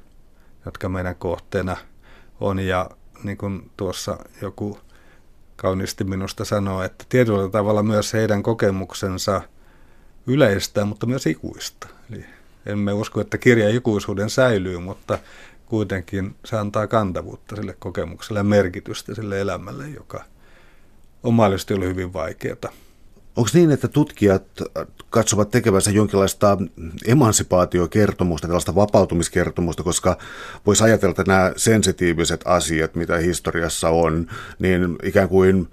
[0.64, 1.76] jotka meidän kohteena
[2.40, 2.58] on.
[2.58, 2.90] Ja
[3.24, 4.78] niin kuin tuossa joku
[5.56, 9.42] kauniisti minusta sanoo, että tietyllä tavalla myös heidän kokemuksensa
[10.26, 11.88] yleistä, mutta myös ikuista.
[12.10, 12.24] Eli
[12.66, 15.18] emme usko, että kirja ikuisuuden säilyy, mutta
[15.66, 20.24] kuitenkin se antaa kantavuutta sille kokemukselle ja merkitystä sille elämälle, joka
[21.22, 22.72] omaisesti oli hyvin vaikeaa.
[23.36, 24.44] Onko niin, että tutkijat
[25.10, 26.58] katsovat tekevänsä jonkinlaista
[27.06, 30.18] emansipaatiokertomusta, tällaista vapautumiskertomusta, koska
[30.66, 34.26] voisi ajatella, että nämä sensitiiviset asiat, mitä historiassa on,
[34.58, 35.68] niin ikään kuin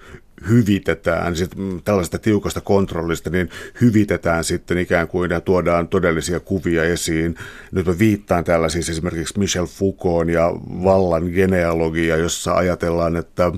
[0.50, 1.52] hyvitetään sit
[1.84, 3.50] tällaisesta tiukasta kontrollista, niin
[3.82, 7.36] hyvitetään sitten ikään kuin ja tuodaan todellisia kuvia esiin.
[7.72, 10.52] Nyt mä viittaan täällä siis esimerkiksi Michel Foucault ja
[10.84, 13.52] vallan genealogia, jossa ajatellaan, että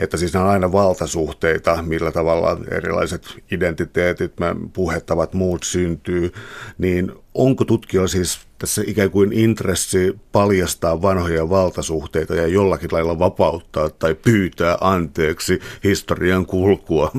[0.00, 4.32] että siis nämä on aina valtasuhteita, millä tavalla erilaiset identiteetit,
[4.72, 6.32] puhettavat muut syntyy,
[6.78, 13.90] niin onko tutkijoilla siis tässä ikään kuin intressi paljastaa vanhoja valtasuhteita ja jollakin lailla vapauttaa
[13.90, 17.12] tai pyytää anteeksi historian kulkua?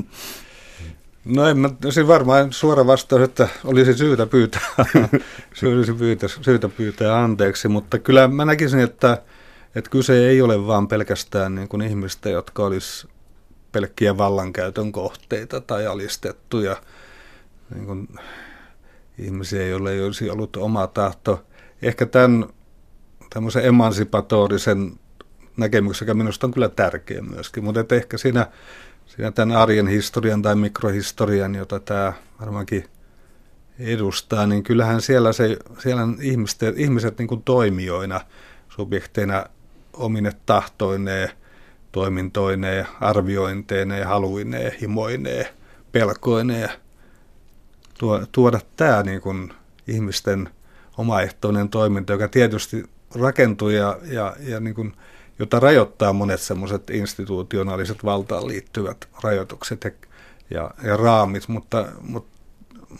[1.25, 4.61] No en mä, siis varmaan suora vastaus, että olisi syytä pyytää,
[5.75, 9.17] olisi pyytä, syytä pyytää anteeksi, mutta kyllä mä näkisin, että
[9.75, 13.07] että kyse ei ole vaan pelkästään niin kuin ihmistä, jotka olisi
[13.71, 16.75] pelkkiä vallankäytön kohteita tai alistettuja
[17.73, 18.07] niin kuin
[19.17, 21.43] ihmisiä, joille ei olisi ollut oma tahto.
[21.81, 22.45] Ehkä tämän
[23.33, 24.99] tämmöisen emansipatorisen
[25.57, 28.47] näkemyksen, joka minusta on kyllä tärkeä myöskin, mutta ehkä siinä,
[29.05, 32.85] siinä tämän arjen historian tai mikrohistorian, jota tämä varmaankin
[33.79, 38.21] edustaa, niin kyllähän siellä, se, siellä ihmiset, ihmiset niin kuin toimijoina,
[38.69, 39.45] subjekteina
[39.93, 41.29] omine tahtoineen,
[41.91, 45.45] toimintoineen, arviointeineen, haluineen, himoineen,
[45.91, 46.69] pelkoineen.
[48.31, 49.53] Tuoda tämä niin kuin
[49.87, 50.49] ihmisten
[50.97, 52.83] omaehtoinen toiminta, joka tietysti
[53.15, 54.93] rakentuu ja, ja, ja niin kuin,
[55.39, 59.91] jota rajoittaa monet semmoiset institutionaaliset valtaan liittyvät rajoitukset ja,
[60.49, 62.37] ja, ja raamit, mutta, mutta,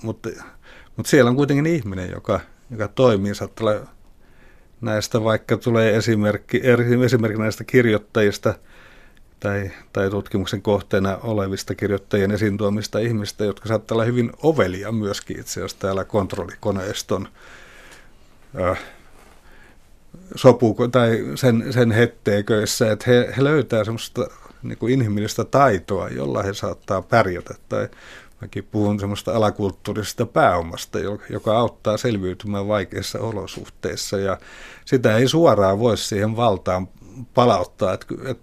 [0.02, 0.30] mutta,
[0.96, 2.40] mutta siellä on kuitenkin ihminen, joka,
[2.72, 3.74] joka toimii, saattaa
[4.82, 6.62] näistä, vaikka tulee esimerkki,
[7.06, 8.54] esimerkki näistä kirjoittajista
[9.40, 15.40] tai, tai tutkimuksen kohteena olevista kirjoittajien esiin tuomista ihmistä, jotka saattaa olla hyvin ovelia myöskin
[15.40, 17.28] itse asiassa täällä kontrollikoneiston
[18.62, 18.80] äh,
[20.36, 24.28] sopu tai sen, sen hetteiköissä, että he, he löytää semmoista
[24.64, 27.90] niin kuin inhimillistä taitoa, jolla he saattaa pärjätä tai
[28.42, 34.38] Mäkin puhun semmoista alakulttuurisesta pääomasta, joka auttaa selviytymään vaikeissa olosuhteissa ja
[34.86, 36.88] sitä ei suoraan voi siihen valtaan
[37.34, 38.40] palauttaa, että et,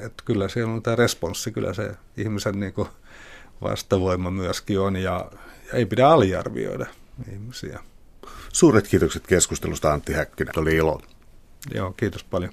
[0.00, 2.88] et kyllä siellä on tämä responssi, kyllä se ihmisen niin kuin
[3.62, 5.30] vastavoima myöskin on ja,
[5.72, 6.86] ja ei pidä aliarvioida
[7.32, 7.80] ihmisiä.
[8.52, 11.00] Suuret kiitokset keskustelusta Antti Häkkinen, oli ilo.
[11.74, 12.52] Joo, kiitos paljon.